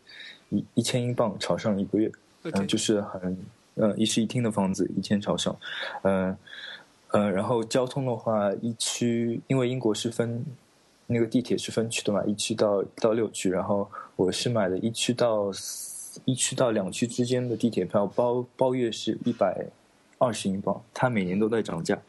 [0.50, 2.12] 一一千英镑朝上一个月，
[2.42, 3.36] 嗯，就是很，
[3.76, 5.56] 嗯，一室一厅的房子，一千朝上，
[6.02, 6.36] 嗯，
[7.08, 10.44] 呃，然后交通的话，一区，因为英国是分，
[11.06, 15.50] 那个地铁是分区的嘛，一区到到六区，然后我是买的一区到
[16.24, 19.66] 一区到两区之间的地铁票，包包月是一百
[20.18, 22.00] 二十英镑，它每年都在涨价，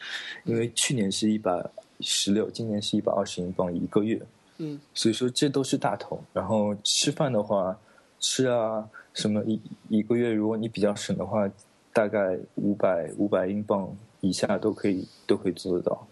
[0.44, 1.66] 因为去年是一百
[2.02, 4.22] 十六，今年是一百二十英镑一个月。
[4.58, 6.24] 嗯，所以说这都是大头。
[6.34, 7.78] 然后吃饭的话，
[8.20, 11.50] 吃啊什么一一个月，如果你比较省的话，
[11.94, 16.08] 大概五百五百英镑以下都可以都可以做得到。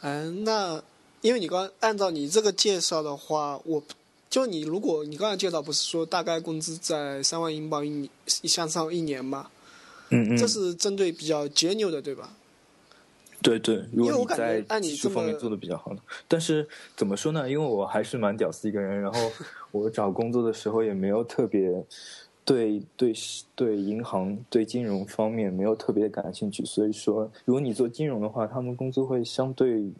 [0.00, 0.82] 嗯，那
[1.20, 3.82] 因为你刚按照你这个介绍的话，我
[4.28, 9.50] 就你如果你刚才介绍不是说大概工资在三万英镑一年向上一年嘛？
[10.10, 12.34] 嗯嗯，这是针对比较节纽的，对吧？
[13.42, 16.66] 对对，如果你在技术方面做的比较好的，但是
[16.96, 17.50] 怎么说呢？
[17.50, 19.18] 因为我还是蛮屌丝一个人，然后
[19.72, 21.84] 我找工作的时候也没有特别
[22.44, 23.12] 对对
[23.54, 29.90] 对银行对金融方面没有特别感兴趣，所以说如果你做金融的话，他们工资会相对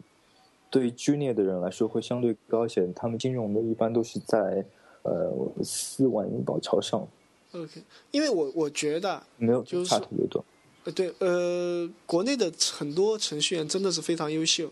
[0.69, 4.65] 对 junior 的人来说会相对高一些，他们金融的一般都是在
[5.03, 5.31] 呃
[5.63, 7.07] 四万英镑朝上。
[7.53, 7.81] OK，
[8.11, 10.43] 因为我我觉得没有差特别多。
[10.85, 14.69] 呃，对，呃，国内的很多程序员真的是非常优秀，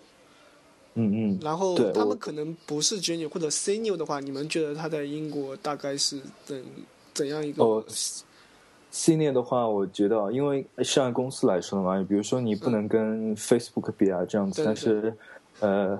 [0.95, 6.62] 嗯嗯，然后他们可能不是 junior 或者 senior 的话，你们觉得他在英国大概是怎
[7.14, 7.64] 怎样一个？
[7.64, 7.82] 哦
[8.91, 15.16] ，senior 的话，我觉得，因为像公司来说的嘛，比如说你不能跟 Facebook 比啊这样子，但是
[15.62, 15.97] 呃，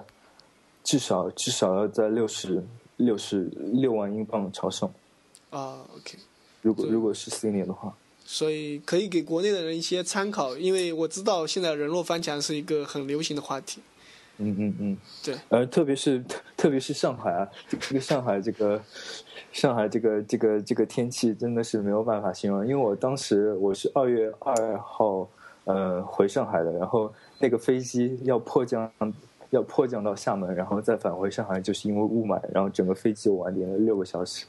[0.84, 2.62] 至少至少要在六十
[2.97, 4.91] 六十六万英镑朝上。
[5.51, 6.18] 啊，OK，
[6.62, 7.95] 如果如果是 senior 的话。
[8.34, 13.82] 所以可以给国内的人一些参考，因为我知道现在人肉翻墙是一个很流行的话题。
[14.38, 15.36] 嗯嗯嗯，对。
[15.49, 16.23] 呃，特别是
[16.55, 18.82] 特别是上海啊，这个上海这个
[19.51, 22.65] 上海这个这个这个天气真的是没有办法形容。
[22.65, 25.29] 因为我当时我是二月二号
[25.65, 28.89] 呃回上海的，然后那个飞机要迫降
[29.49, 34.45] 要迫降到厦门，然后再返回上海，就是因为雾霾，然后整个飞机晚点了六个小时。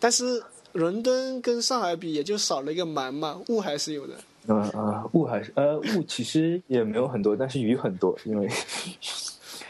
[0.00, 0.42] 但是。
[0.72, 4.14] 伦敦跟上海比，也就少了一个霾嘛，雾还是有的。
[4.46, 8.48] 嗯啊，雾还是呃雾其实也没有很多，但是雨很多，因为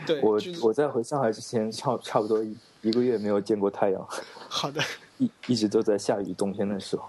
[0.06, 2.44] 对我我在回上海之前，差差不多
[2.82, 4.06] 一个月没有见过太阳。
[4.48, 4.80] 好的，
[5.18, 7.04] 一一直都在下雨，冬天的时候。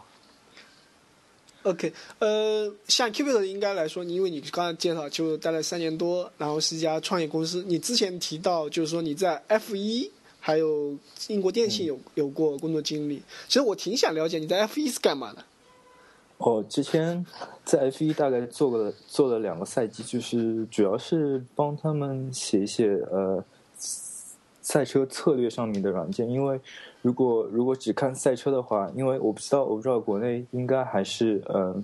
[1.64, 7.62] OK，呃，像的应该来说，因为你刚才介绍就待了三年多，然后是一家创业公司。
[7.68, 10.10] 你之前提到就是说你在 F 一
[10.50, 10.97] 还有
[11.28, 13.22] 英国电信有有过工作经历。
[13.47, 15.45] 其实我挺想了解你在 F 一是干嘛的。
[16.39, 17.24] 哦，之前
[17.64, 23.43] 在 F 一大概做了做了两个赛季，就是主要是帮他们写一写呃
[24.62, 26.28] 赛车策略上面的软件。
[26.28, 26.60] 因为
[27.04, 31.84] 如果如果只看赛车的话，因为我不知道我不知道国内应该还是嗯。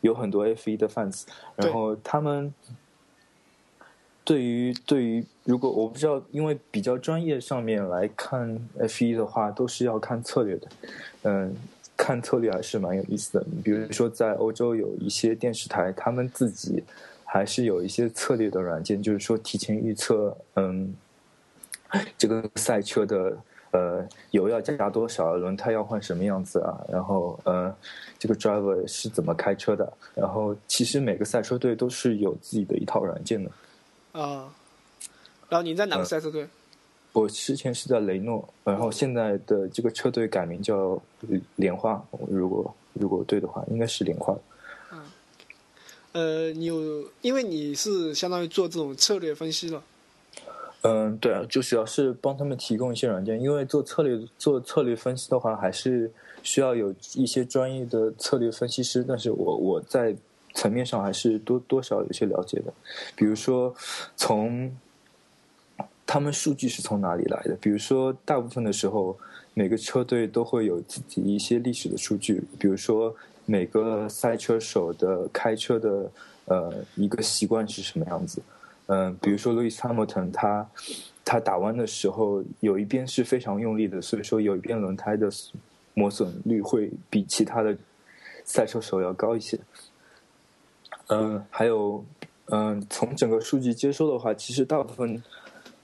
[0.00, 1.24] 有很多 F 一的 fans，
[1.56, 2.54] 然后他们
[4.28, 10.68] 对于对于如果我不知道，因为比较专业上面来看 F 一的话，都是要看策略的。
[11.22, 11.56] 嗯，
[11.96, 13.46] 看策略还是蛮有意思的。
[13.64, 16.84] 比如说，在欧洲有一些电视台，他们自己
[17.24, 20.94] 还是有一些策略的软件，就是说提前预测，嗯，
[22.18, 23.34] 这个赛车的。
[23.70, 25.36] 呃，油要加多少？
[25.36, 26.80] 轮胎要换什么样子啊？
[26.90, 27.74] 然后，呃，
[28.18, 29.92] 这个 driver 是怎么开车的？
[30.14, 33.50] 然后，其实每个赛车队都是有自己的一套软件的。
[34.20, 34.52] 啊，
[35.48, 36.48] 然后你在哪个赛车队？
[37.12, 41.00] 我之前是在雷诺，然后现在的这个车队改名叫
[41.56, 42.04] 莲花。
[42.28, 44.36] 如果如果对的话，应该是莲花。
[44.92, 45.00] 嗯，
[46.12, 49.82] 呃，你有，因为你是相当于做这种策略分析了。
[50.82, 56.10] 嗯，对啊，就主要是帮他们提供一些软件，因为做策略做策略分析的话，还是
[56.42, 59.04] 需要有一些专业的策略分析师。
[59.06, 60.14] 但是我我在
[60.58, 62.74] 层面上还是多多少有些了解的，
[63.14, 63.72] 比如说
[64.16, 64.76] 从
[66.04, 67.56] 他们数据是从哪里来的？
[67.60, 69.16] 比如说大部分的时候，
[69.54, 73.14] 每个车队都会有自己一些历史的数据，比如说
[73.46, 76.10] 每个赛车手的开车的
[76.46, 78.42] 呃一个习惯是什么样子。
[78.86, 80.68] 嗯，比如说路易斯·汉密尔顿，他
[81.24, 85.30] 他打弯的时候有一边是非常用力的，所以说有一边轮胎的
[85.94, 87.76] 磨损率会比其他的
[88.44, 89.56] 赛车手要高一些。
[91.08, 92.04] 嗯，还有，
[92.46, 95.22] 嗯，从整个数据接收的话，其实大部分，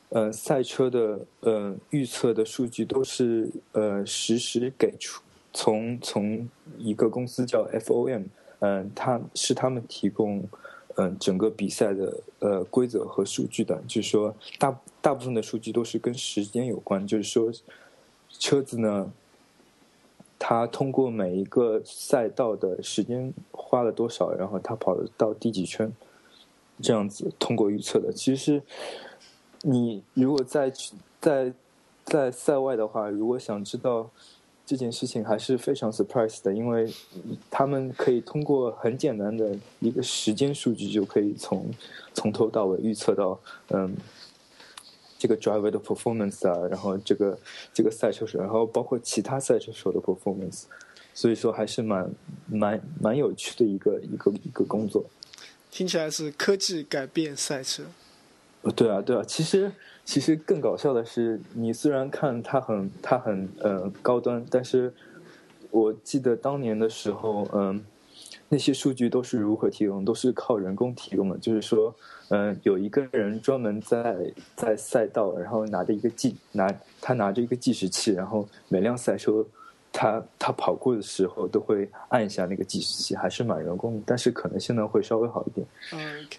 [0.09, 5.23] 呃，赛车的呃预测的数据都是呃实时给出，
[5.53, 6.49] 从从
[6.79, 8.25] 一个公司叫 FOM，
[8.61, 10.49] 嗯，它是他们提供。
[10.97, 17.51] 嗯，整个比赛的呃规则和数据的，就是说大大部分的数据都是跟时间有关，就是说
[18.39, 19.11] 车子呢，
[20.47, 25.91] 他通过每一个赛道的时间花了多少，然后他跑了到第几圈，
[26.83, 28.13] 这样子通过预测的。
[28.13, 28.63] 其实
[29.63, 30.71] 你如果在
[31.19, 31.51] 在
[32.05, 34.11] 在赛外的话，如果想知道。
[34.67, 36.91] 这件事情还是非常 surprise 的，因为
[37.51, 41.71] 他们可以通过很简单的一个时间数据，就可以从
[42.15, 43.39] 从头到尾预测到，
[43.69, 43.95] 嗯，
[45.25, 47.39] 这个 driver 的 performance 啊，然后这个
[47.73, 50.65] 这个赛车手，然后包括其他赛车手的 performance，
[51.15, 52.11] 所以说还是蛮
[52.47, 55.07] 蛮蛮有趣的一个一个一个工作。
[55.71, 57.85] 听起来是科技改变赛车。
[58.61, 59.73] 呃，对啊，对啊，其实。
[60.07, 64.93] 其实更搞笑的是，你虽然看它很它很呃高端，但是
[65.71, 67.83] 我记得当年的时候，嗯，
[68.55, 71.37] 那些数据都是如何提供，都是靠人工提供的。
[71.39, 71.93] 就是说，
[72.29, 79.45] 嗯，有一个人专门在在赛道，然后拿着一个计拿他拿着一个计时器，然后每辆赛车
[79.93, 84.03] 他他跑过的时候都会按一下那个计时器，还是蛮人工的。
[84.07, 85.67] 但是可能性能会稍微好一点。
[85.93, 86.39] OK，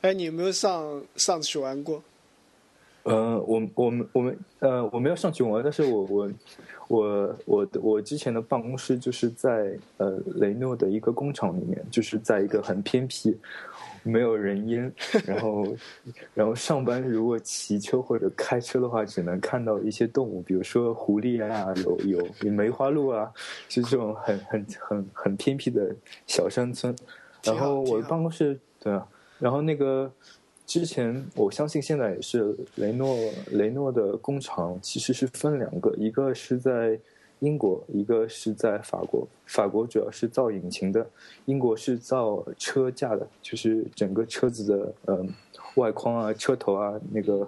[0.00, 2.02] 哎，你有没有上上去玩过？
[3.04, 6.30] 呃，我我们我们呃，我没有上去玩，但是我我
[6.86, 13.36] 我我我之前的办公室就是在呃雷诺的一个工厂里面，就是在一个很偏僻、
[14.04, 14.92] 没有人烟，
[15.26, 15.66] 然后
[16.32, 23.28] 然后上班如果骑车或者开车的话，只能看到一些动物，比如说狐狸啊，有有有梅花鹿啊，
[23.68, 25.92] 是这种很很很很偏僻的
[26.28, 26.94] 小山村。
[27.42, 29.04] 然后我的办公室对啊，
[29.40, 30.08] 然后那个。
[30.72, 33.14] 之前我相信现在也是雷诺
[33.50, 36.98] 雷诺的工厂其实是分两个，一个是在
[37.40, 39.28] 英国，一个是在法国。
[39.44, 41.06] 法国主要是造引擎的，
[41.44, 45.26] 英国是造车架的，就是整个车子的呃
[45.74, 47.46] 外框啊、车头啊那个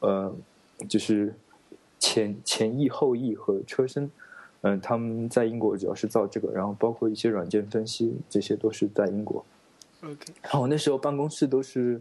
[0.00, 0.34] 呃
[0.88, 1.34] 就是
[1.98, 4.10] 前前翼、后翼和车身，
[4.62, 9.44] 嗯，他们在英国主要是造这个，然后包括一些软件分析，这些都是在英国。
[10.02, 12.00] OK，然后那时候办公室都是。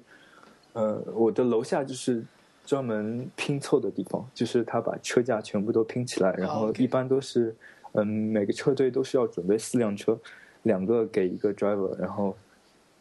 [0.73, 2.23] 呃，我的楼下就是
[2.65, 7.55] 专门拼凑的地方，就是他把车架全部都拼起来，然后一般都是，
[7.93, 10.17] 嗯，每个车队都是要准备四辆车，
[10.63, 12.35] 两个给一个 driver，然后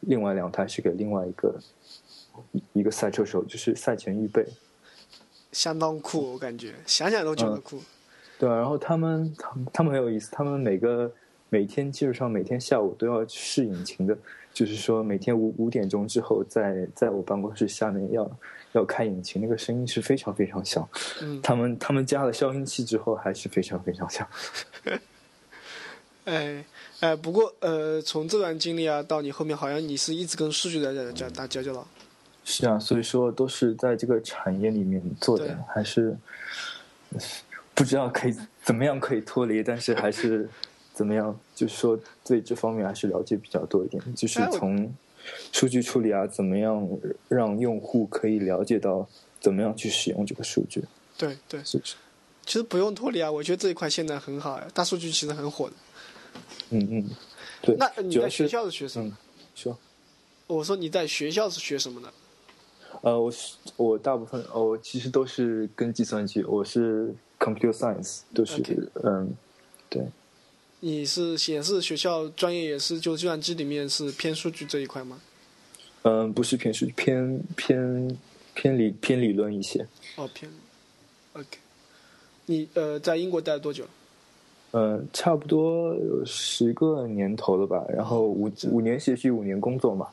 [0.00, 1.54] 另外两台是给另外一个
[2.72, 4.46] 一个赛车手，就是赛前预备。
[5.52, 7.80] 相当酷，我感觉想想都觉得酷。
[8.38, 11.12] 对啊，然后他们他们他们很有意思，他们每个
[11.48, 14.16] 每天基本上每天下午都要试引擎的，
[14.52, 18.38] 就是说每天五五点钟之后，在在我办公室下面要
[18.72, 20.88] 要开引擎，那个声音是非常非常小。
[21.20, 24.28] 嗯，他们他们加了消音器之后，还是非常非常小。
[26.24, 26.64] 哎
[27.00, 31.86] 哎，不过呃，从这段经历啊，到你后面好像你是一直跟数据在在打交道了。
[32.44, 36.16] 是啊，所以说都是在这个产业里面做的，还是
[37.74, 40.48] 不知道可以怎么样可以脱离，但是还是
[40.94, 44.92] 怎么样，就是说对这方面还是了解比较多一点，就是从
[45.52, 46.86] 数据处理啊，怎么样
[47.28, 49.08] 让用户可以了解到
[49.40, 50.84] 怎么样去使用这个数据。
[51.16, 51.94] 对对，是不是？
[52.44, 55.74] 其实不用脱离啊，我觉得这一块现在很好呀，大数据其实很火的。
[56.70, 57.10] 嗯嗯，
[57.60, 57.76] 对。
[57.76, 59.16] 那你在学校是学什么？
[59.54, 59.78] 说，
[60.48, 62.12] 我说你在学校是学什么的？
[63.02, 68.62] 呃，我是我大部分哦，其实都是跟计算机，我是 computer science，都是
[69.04, 69.32] 嗯，
[69.88, 70.04] 对。
[70.84, 75.20] 你是显示学校专业也是就计算机里面是偏数据这一块吗？
[76.02, 78.18] 嗯，不是偏数据，偏偏
[78.52, 79.86] 偏理偏理论一些。
[80.16, 80.50] 哦，偏
[81.34, 81.58] ，OK。
[82.46, 83.84] 你呃，在英国待了多久？
[84.72, 90.08] 嗯，差不多有十个年头了吧，然后五五年学习，五年工作嘛。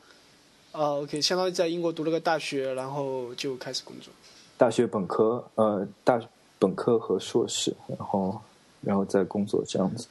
[0.70, 4.14] 哦，OK，相当于在英国读了个大学，然后就开始工作。
[4.56, 6.22] 大学本科，呃，大
[6.60, 8.40] 本科和硕士，然后
[8.80, 10.06] 然后再工作这样子。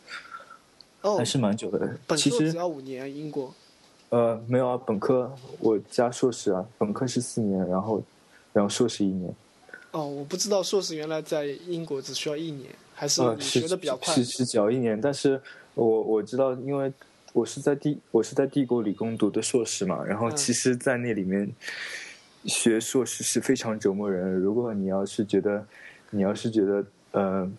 [1.02, 1.80] 哦，还是蛮久的。
[2.08, 3.54] 本科只要五年，英国。
[4.10, 8.02] 呃，没有啊，本科我加硕士啊，本科是四年，然后
[8.54, 9.34] 然后硕士一年。
[9.91, 12.70] 哦，我不知道硕士原来在英国只需要一年。
[12.93, 15.41] 还是学的比较快，是是只要一年，但是
[15.74, 16.91] 我我知道，因为
[17.32, 21.50] 我是在帝我是在帝国理工读的硕士嘛，然后其实，在那里面
[22.43, 24.38] 学硕士是非常折磨人。
[24.38, 25.66] 如果你要是觉得，
[26.10, 27.50] 你要是觉得，呃，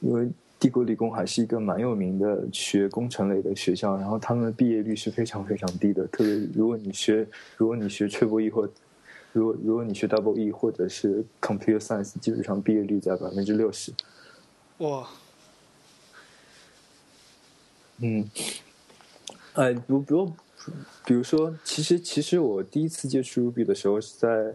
[0.00, 0.28] 因为
[0.64, 7.26] 帝国理工还是一个蛮有名的学工程类的学校，然后他们的毕业率是非常非常低的，特别如果你学
[7.58, 8.66] 如果你学 Triple E 或
[9.32, 13.92] 如果如果你学 Double E 或者是 Computer Science，基本上毕业率在百分之六十。
[14.78, 15.06] 哇，
[17.98, 18.26] 嗯，
[19.52, 20.32] 哎，如比如，
[21.04, 24.54] 比如说，其实其实我第一次接触 Ruby 的时候是在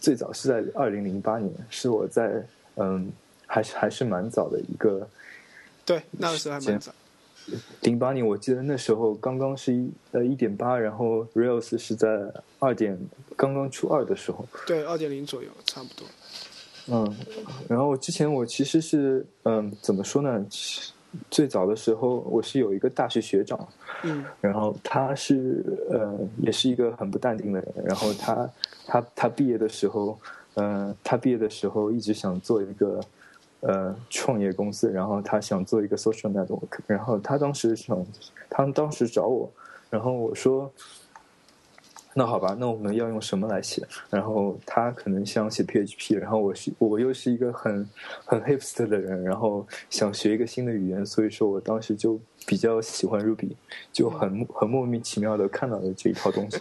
[0.00, 2.44] 最早是在二零零八年，是我在
[2.74, 3.12] 嗯，
[3.46, 5.08] 还是还是蛮早的一个，
[5.86, 6.92] 对，那个时候还蛮早。
[7.82, 12.08] 零八年我记得那时候刚刚是一呃一点八，然后 Rails 是在
[12.58, 12.98] 二点
[13.36, 16.08] 刚刚出二的时候，对，二点零左右，差不多。
[16.88, 17.16] 嗯，
[17.68, 20.44] 然后之前我其实是嗯，怎么说呢？
[21.30, 23.68] 最早的时候我是有一个大学学长，
[24.02, 27.72] 嗯，然后他是呃，也是一个很不淡定的人。
[27.84, 28.50] 然后他
[28.86, 30.18] 他他毕业的时候，
[30.54, 33.00] 嗯，他毕业的时候一直想做一个
[33.60, 36.78] 呃创业公司，然后他想做一个 social network。
[36.86, 38.06] 然后他当时想，
[38.48, 39.50] 他当时找我，
[39.90, 40.72] 然后我说。
[42.18, 43.86] 那好吧，那我们要用什么来写？
[44.08, 47.86] 然后他可能想写 PHP，然后我是我又是一个很
[48.24, 53.50] 很 hipster 的人，然后想学一个新的语言，所以说我当时就比较喜欢 Ruby，
[53.92, 56.58] 就很很莫名其妙的看到了这一套东西，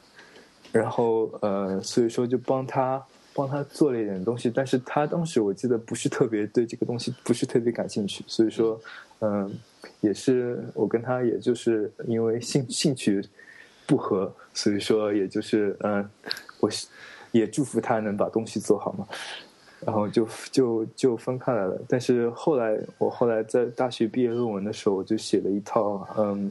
[0.70, 3.02] 然后呃，所以说就帮他
[3.34, 8.80] 帮他做了一点东西，但是他当时我记得不是特别对这个东西不是特别感兴趣，所以说
[9.20, 9.52] 嗯，
[10.00, 13.22] 也是我跟他也就是因为兴兴趣。
[13.86, 16.08] 不合，所以说也就是嗯，
[16.58, 16.70] 我
[17.32, 19.06] 也祝福他能把东西做好嘛，
[19.84, 21.78] 然后就就就分开来了。
[21.86, 26.50] 但是后来我后来在大学毕业论文的时候，我就写了一套嗯，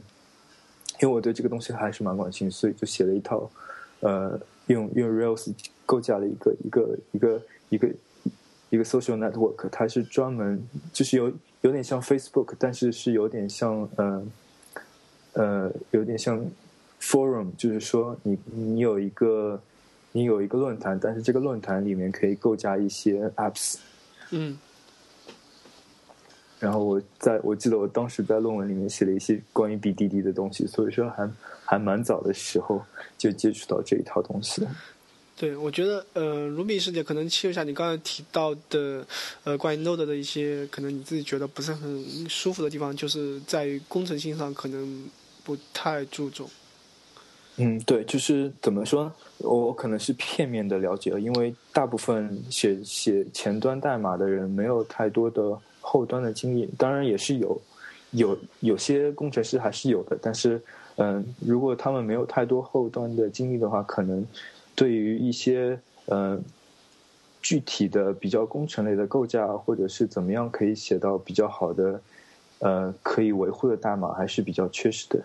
[1.02, 3.50] 因为我对这个东西还是蛮感兴趣，所以就写了一套
[3.98, 5.54] 呃，用用 Rails
[5.86, 7.88] 构架了一个一个一个一个
[8.70, 10.62] 一个 social network，它是专门
[10.92, 11.32] 就是有
[11.62, 14.30] 有点像 Facebook，但是是有点像嗯
[15.32, 16.44] 呃有点像。
[17.06, 19.60] Forum 就是说，你你有一个
[20.12, 23.76] 你有一个论坛，但是这个论坛里面可以构架一些 apps。
[24.30, 24.56] 嗯。
[26.60, 31.30] 然后我在我记得我当时在论文里面写了一些关于 BDD 的东西，所以说还
[31.64, 32.82] 还蛮早的时候
[33.18, 34.66] 就接触到这一套东西。
[35.36, 39.04] 对，我觉得呃，Ruby 世界可能切入一下你刚才提到的
[39.42, 45.06] 呃关于 Node 的一些可能你自己觉得不是很舒服的地方，就是在于工程性上可能
[45.42, 46.48] 不太注重。
[47.56, 55.58] 嗯，对，就是怎么说，我可能是片面的了解，因为大部分写写前端代码的人没有太多的
[55.94, 57.60] 后端的经验，当然也是有，
[58.10, 60.60] 有有些工程师还是有的，但是，
[60.96, 64.26] 嗯，如果他们没有太多后端的经历的话，可能
[64.74, 66.42] 对于一些嗯
[67.40, 72.00] 具体的比较工程类的构架，或者是怎么样可以写到比较好的。
[72.60, 75.22] 呃可以维护的代码还是比较缺失的。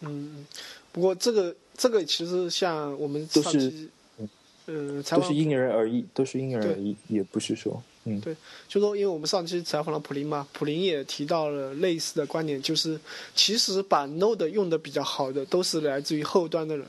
[0.00, 0.46] 嗯，
[0.90, 3.88] 不过这个这个其实像我们都是，
[4.68, 8.36] 嗯，都是因人而异，都是因人而异，也不是说，嗯，对，
[8.68, 12.98] 就说因为我们上期采访了普林嘛，普林也提到了类似的观点，就是
[13.34, 16.86] 其实把 Node 用的比较好的都是来自于后端的人。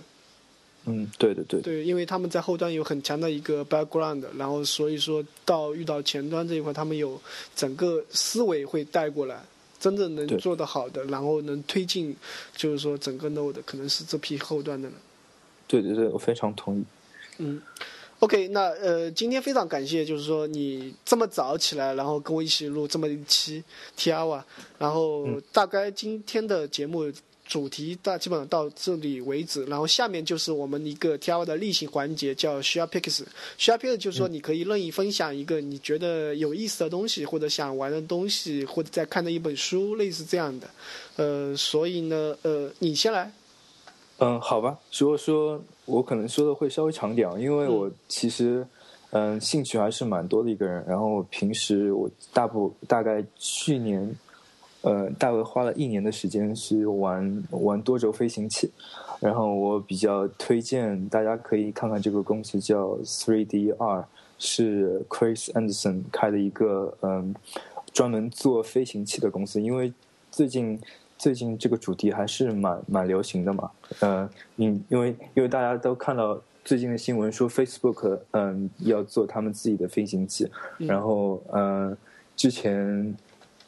[0.85, 1.61] 嗯，对的，对。
[1.61, 7.21] 对，因为他们在后端有很强的一个 background，然后所以说到遇到前端这一块，他们有
[7.53, 9.43] 整个思维会带过来，
[9.77, 12.15] 真正能做得好的，然后能推进，
[12.55, 14.97] 就是说整个 node 可能是这批后端的人。
[15.67, 16.83] 对对对，我非常同意。
[17.39, 17.61] 嗯
[18.19, 23.63] ，OK，那呃，今天非常感谢，就是说你这么早起来，然后跟我一起录这么一期
[23.95, 24.45] T R 啊，
[24.77, 27.11] 然后大概今天的节目。
[27.49, 33.23] 主题大基本上到这里为止，然后下面就是我们一个 T R 的例行环节，叫 Share Picks。
[33.57, 40.69] Share Picks 就是说你可以任意分享一个你觉得有意思的东西，或者想玩的东西，或者在看的一本书，类似这样的。
[41.15, 43.31] 呃，所以呢，呃，你先来。
[44.19, 44.77] 嗯，好吧。
[44.97, 48.65] 如果说我可能说的会稍微长点，因为我其实
[49.11, 54.15] 嗯兴趣还是蛮多的一个人，然后平时我大部大概去年。
[54.81, 58.71] 呃，大概花了一年的时间是玩玩多轴飞行器，
[59.19, 67.35] 然后我比较推荐大家可以看看这个公司叫 Three D R，是 Chris Anderson 开的一个嗯
[67.91, 69.91] 专门做飞行器的公司，因为
[70.31, 70.79] 最近
[71.19, 73.69] 最近这个主题还是蛮蛮流行的嘛，
[73.99, 81.95] 呃，因因为因为大家都看到最近的新闻说 Facebook 嗯要做他们自己的飞行器，然后嗯
[82.35, 83.15] 之前。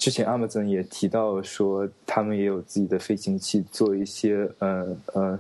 [0.02, 5.40] 之前 Amazon 也提到说，他们也有自己的飞行器，做一些呃呃，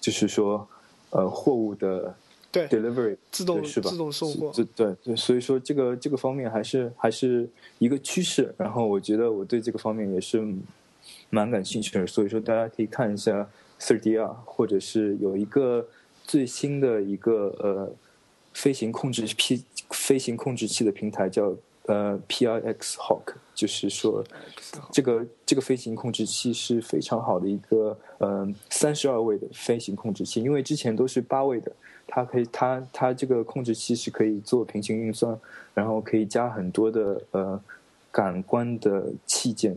[0.00, 0.64] 就是说
[1.10, 2.14] 呃货物的
[2.52, 3.90] 对 delivery 自动是吧？
[3.90, 4.52] 自动送货。
[4.54, 7.50] 对对对，所以说这个这个方面还是还是
[7.80, 8.54] 一个趋势。
[8.56, 10.40] 然后我觉得我对这个方面也是
[11.34, 13.48] 蛮感兴趣的，所以说大家可以看一下
[13.80, 15.88] 3DR，或者是有一个
[16.22, 17.90] 最新的一个呃
[18.52, 21.56] 飞行控制 P 飞行控制器的平台叫。
[21.86, 24.22] 呃，PIX Hawk 就是说，
[24.92, 31.72] 这个这个飞行控制器是非常好的一个呃三十二位的飞行控制器，因为之前都是八位的，
[32.06, 35.36] 它可以它它这个控制器是可以做平行运算，
[35.74, 37.60] 然后可以加很多的呃
[38.12, 39.76] 感官的器件。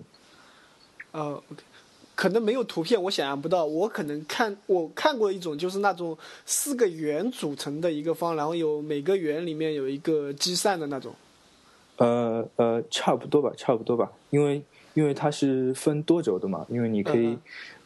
[1.15, 1.41] 呃，
[2.13, 3.65] 可能没有图片，我想象不到。
[3.65, 11.13] 我可能看我看过一种，就是那种四个圆组成的一个方，然后有每个圆里面有一个积散的那种。
[11.97, 14.61] 呃呃，差不多吧，差不多吧，因为
[14.93, 17.37] 因为它是分多轴的嘛，因为你可以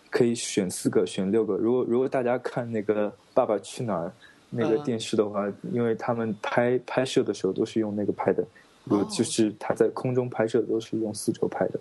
[0.10, 1.56] 可以选四个，选六个。
[1.56, 4.08] 如果如果大家看那个《爸爸去哪儿》
[4.50, 8.44] 那个电视的话，因为他们拍拍摄的时候都是用那个拍的，
[8.86, 11.80] 有就是他在空中拍摄都是用四轴拍的。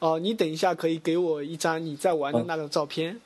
[0.00, 3.18] 哦，你等一下可以给我一张你在玩的那个照片。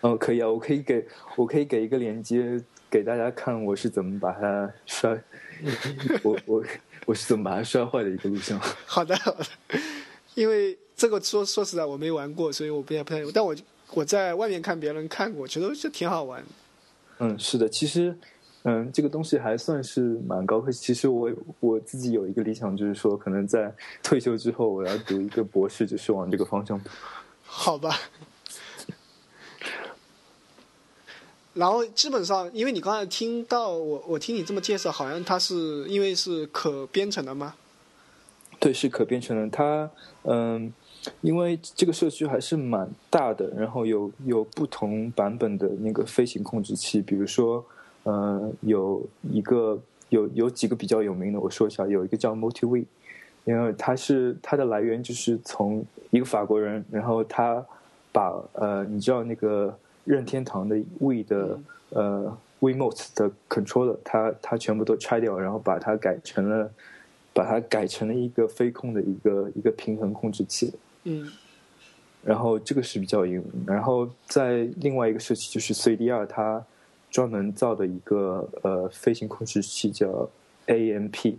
[0.00, 1.06] 哦，可以啊，我可以给
[1.36, 2.58] 我可以给一个链接
[2.88, 5.22] 给大家看，我是怎么把它摔，
[6.24, 6.64] 我我。
[7.04, 8.58] 我是怎么把它摔坏的一个录像？
[8.84, 9.46] 好的，好的。
[10.34, 13.22] 因为这个说说实在我没玩过，所以我不太不太。
[13.32, 13.54] 但我
[13.92, 16.42] 我在外面看别人看过，觉得这挺好玩。
[17.20, 18.18] 嗯，是的，其实，
[18.68, 20.80] 嗯，这个东西还算是蛮高科技。
[20.80, 21.30] 其实我
[21.60, 23.72] 我自己有一个理想，就是说，可能在
[24.02, 26.80] 退休之后，我要读一个博士，就是往这个方向。
[27.44, 27.96] 好吧。
[31.54, 37.54] 然后基本上，因为你刚才听到我，我听你这么介绍，好像它是因为是可编程的吗？
[38.58, 39.48] 对，是可编程的。
[39.48, 39.88] 它
[40.24, 40.72] 嗯，
[41.20, 47.64] 因为这个社区还是蛮大的，然后有有不同版本的那个飞行控制器，比如说
[48.06, 49.78] 嗯，有一个
[50.08, 52.86] 有有几个比较有名的，我说一下，有一个叫 MultiV，
[53.44, 57.64] 因为它是它的来源就是从一个法国人，然后他
[58.10, 59.78] 把呃，你知道那个。
[60.06, 61.58] 任天堂的 We 的
[61.88, 66.70] 呃 WeMote 的 controller，它它全部都拆掉，然后把它改成了，
[67.34, 70.72] 把它改成了一个飞控的一个一个平衡控制器。
[71.02, 71.28] 嗯。
[72.22, 73.64] 然后这个是比较有名。
[73.66, 76.64] 然后在另外一个设计就是 CDR，它
[77.16, 80.28] 专门造的一个呃飞行控制器叫
[80.66, 81.36] AMP，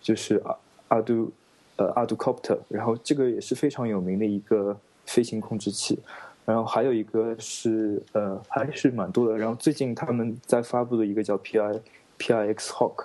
[0.00, 0.56] 就是阿
[0.88, 1.30] 阿杜
[1.76, 4.76] 呃阿杜 copter，然后这个也是非常有名的一个
[5.06, 5.96] 飞行控制器。
[6.44, 11.80] 然后还有一个是呃还是蛮多的，然后最近他们在发布的一个叫 P I
[12.18, 13.04] P I X Hawk，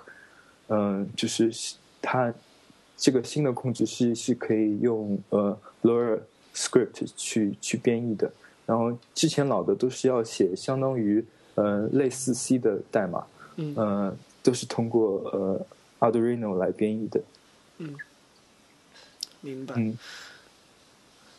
[0.66, 1.52] 嗯，就是
[2.02, 2.34] 它
[2.96, 6.18] 这个新的控制器是可以用呃 Lua
[6.52, 8.28] Script 去去编译的，
[8.66, 11.24] 然后之前老的都是要写相当于
[11.58, 13.24] 呃类似 C 的代码，
[13.56, 15.66] 嗯，都是通过呃
[15.98, 17.20] Arduino 来编译的，
[17.78, 17.94] 嗯，
[19.40, 19.74] 明白。
[19.76, 19.98] 嗯。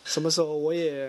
[0.04, 1.08] 什么时候我也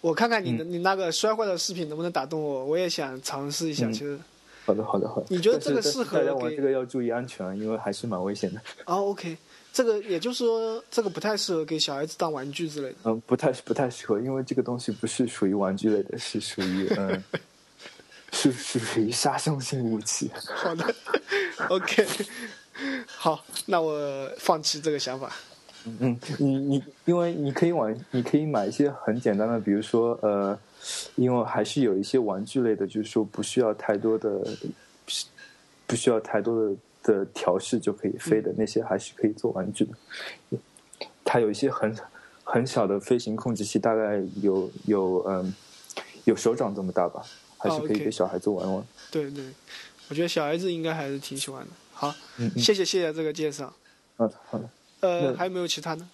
[0.00, 3.86] 我看看你的、你那个摔坏的视频能不能打动我，我也想尝试一下。
[3.88, 4.18] 嗯其实
[4.64, 5.26] 好的，好的，好的。
[5.34, 8.60] 你觉得这个适合大家玩给这个要注意安全，因为还是蛮危险的。
[8.84, 9.36] 啊，OK，
[9.72, 12.96] 这个也就是说这个不太适合给小孩子当玩具之类的。
[13.04, 17.22] 嗯，不太不太适合，因为这个东西不是属于玩具类的，是属于嗯，
[18.36, 20.30] 是是属于杀伤性武器。
[20.54, 20.94] 好的
[21.70, 22.06] ，OK，
[23.06, 25.32] 好，那我放弃这个想法。
[26.00, 30.58] 嗯，你你因为你可以玩，你可以买一些很简单的，比如说呃，
[31.14, 34.46] 因为还是有一些玩具类的，就是说不需要太多的，
[35.86, 40.58] 不需要太多的的调试就可以飞的、那些，还是可以做玩具的。
[41.24, 41.96] 它有一些很
[42.44, 45.54] 很小的飞行控制器，大概有有嗯
[46.24, 47.24] 有手掌这么大吧，
[47.58, 48.86] 还是可以给小孩子玩玩。
[49.10, 49.44] 对对，
[50.08, 51.70] 我觉得小孩子应该还是挺喜欢的。
[51.92, 53.72] 好，嗯嗯谢谢谢谢这个介绍。
[54.18, 54.68] 嗯，好的，
[55.00, 56.08] 呃，还有没有其他呢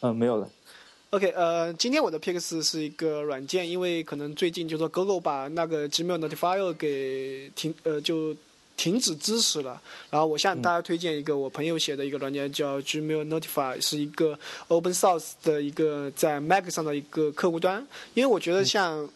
[0.00, 0.48] 嗯，没有了。
[1.10, 8.36] ？OK，呃，今天我的 Pix 是一个软件，因为可能最近就说 Google 把那个 Gmail Notifier 给停呃就
[8.76, 9.80] 停止支持了。
[10.10, 17.84] 然后我向大家推荐一个我朋友写的一个软件，叫 Gmail Notify，是一个 Open Source 的一个在 Mac 上的一个客户端。
[18.14, 19.08] 因为我觉得像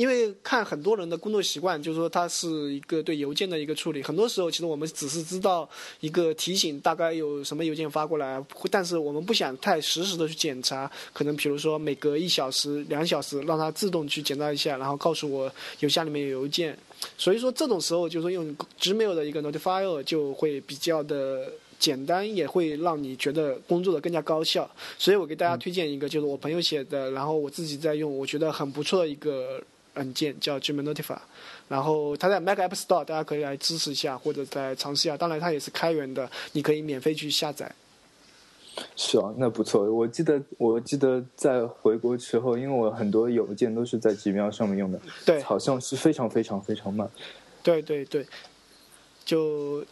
[0.00, 4.02] 因为看很多人的工作习惯，就是说它是一个对邮件的一个处理。
[4.02, 5.68] 很多时候，其实我们只是知道
[6.00, 10.90] 一个提醒，大概有什么邮件发过来，但是我们不想太实时的去检查。
[11.12, 16.74] 可能比如说每隔一小时、两小时，让它自动去检查一下，然后告诉我邮箱里面有邮件。
[17.18, 21.52] 所以说这种时候，就是用 Gmail 的一个 Notifier 就会比较的。
[21.80, 29.58] 简单也会让你觉得工作的更加高效，所以我给大家推荐一个，就是我朋友写的，然后我自己在用，我觉得很不错的一个
[29.94, 31.18] 软件，叫 Gmail Notify。
[31.68, 35.16] 然后它在 Mac App Store，大家可以来支持一下，或者来尝试一下。
[35.16, 37.70] 当然，它也是开源的，你可以免费去下载。
[38.96, 39.82] 是啊，那不错。
[39.92, 47.08] 我记得，我记得在回国之后，因为我很多邮件都是在 Gmail 上面用的，对好像是非常非常非常慢。
[47.62, 48.26] 对对对，
[49.24, 49.84] 就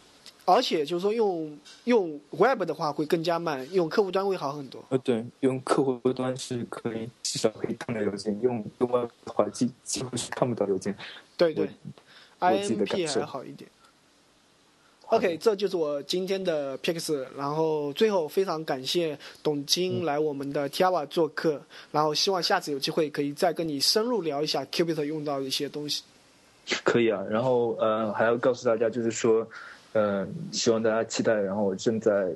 [0.53, 4.83] 而且就是说用用 Web 的话会更加慢，用客户端会好很多。
[4.89, 10.95] 呃，对，用客户端是可以至少可以看到邮件，用用 Web 的话几几乎是看不到邮件。
[11.37, 11.69] 对对
[12.39, 13.69] ，IMP 受还好一点。
[15.07, 21.59] OK，这就是我今天的 Pix，然后最后非常感谢董金来我们的 Tiawa 做客，
[21.91, 26.03] 然后希望下次有机会可以再跟你深入聊一下 Qubit 用到的一些东西。
[26.83, 29.47] 可以啊，然后呃，还要告诉大家，就是说，
[29.93, 31.33] 呃，希望大家期待。
[31.33, 32.31] 然后我正在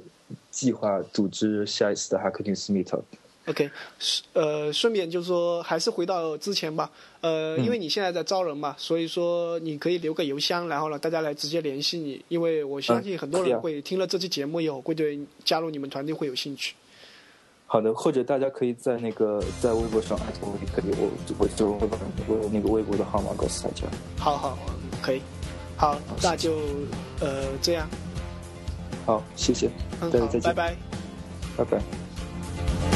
[0.51, 3.01] 计划组织下一次的 Hacking Meetup。
[3.45, 3.69] OK，
[3.99, 6.89] 是呃，顺便就是说，还是回到之前吧。
[7.19, 12.23] 呃，因为你现在在招人嘛，所以说你可以留个邮箱，然后呢，大家来直接联系你。
[12.29, 16.73] 因为我相信很多人会听了这期节目以后，会对加入你们团队会有兴趣。
[17.65, 21.97] 好的，或者大家可以在那个在微博上艾特我，也可以，我我就会把
[22.29, 23.85] 我那个微博的号码告诉大家。
[24.17, 24.57] 好好，
[25.01, 25.21] 可以，
[25.83, 26.53] 好，那就，
[27.19, 27.85] 呃，这样。
[29.05, 29.69] 好，谢谢。
[29.99, 30.39] 嗯，再见。
[30.41, 30.75] 拜拜。
[31.57, 32.92] 拜拜。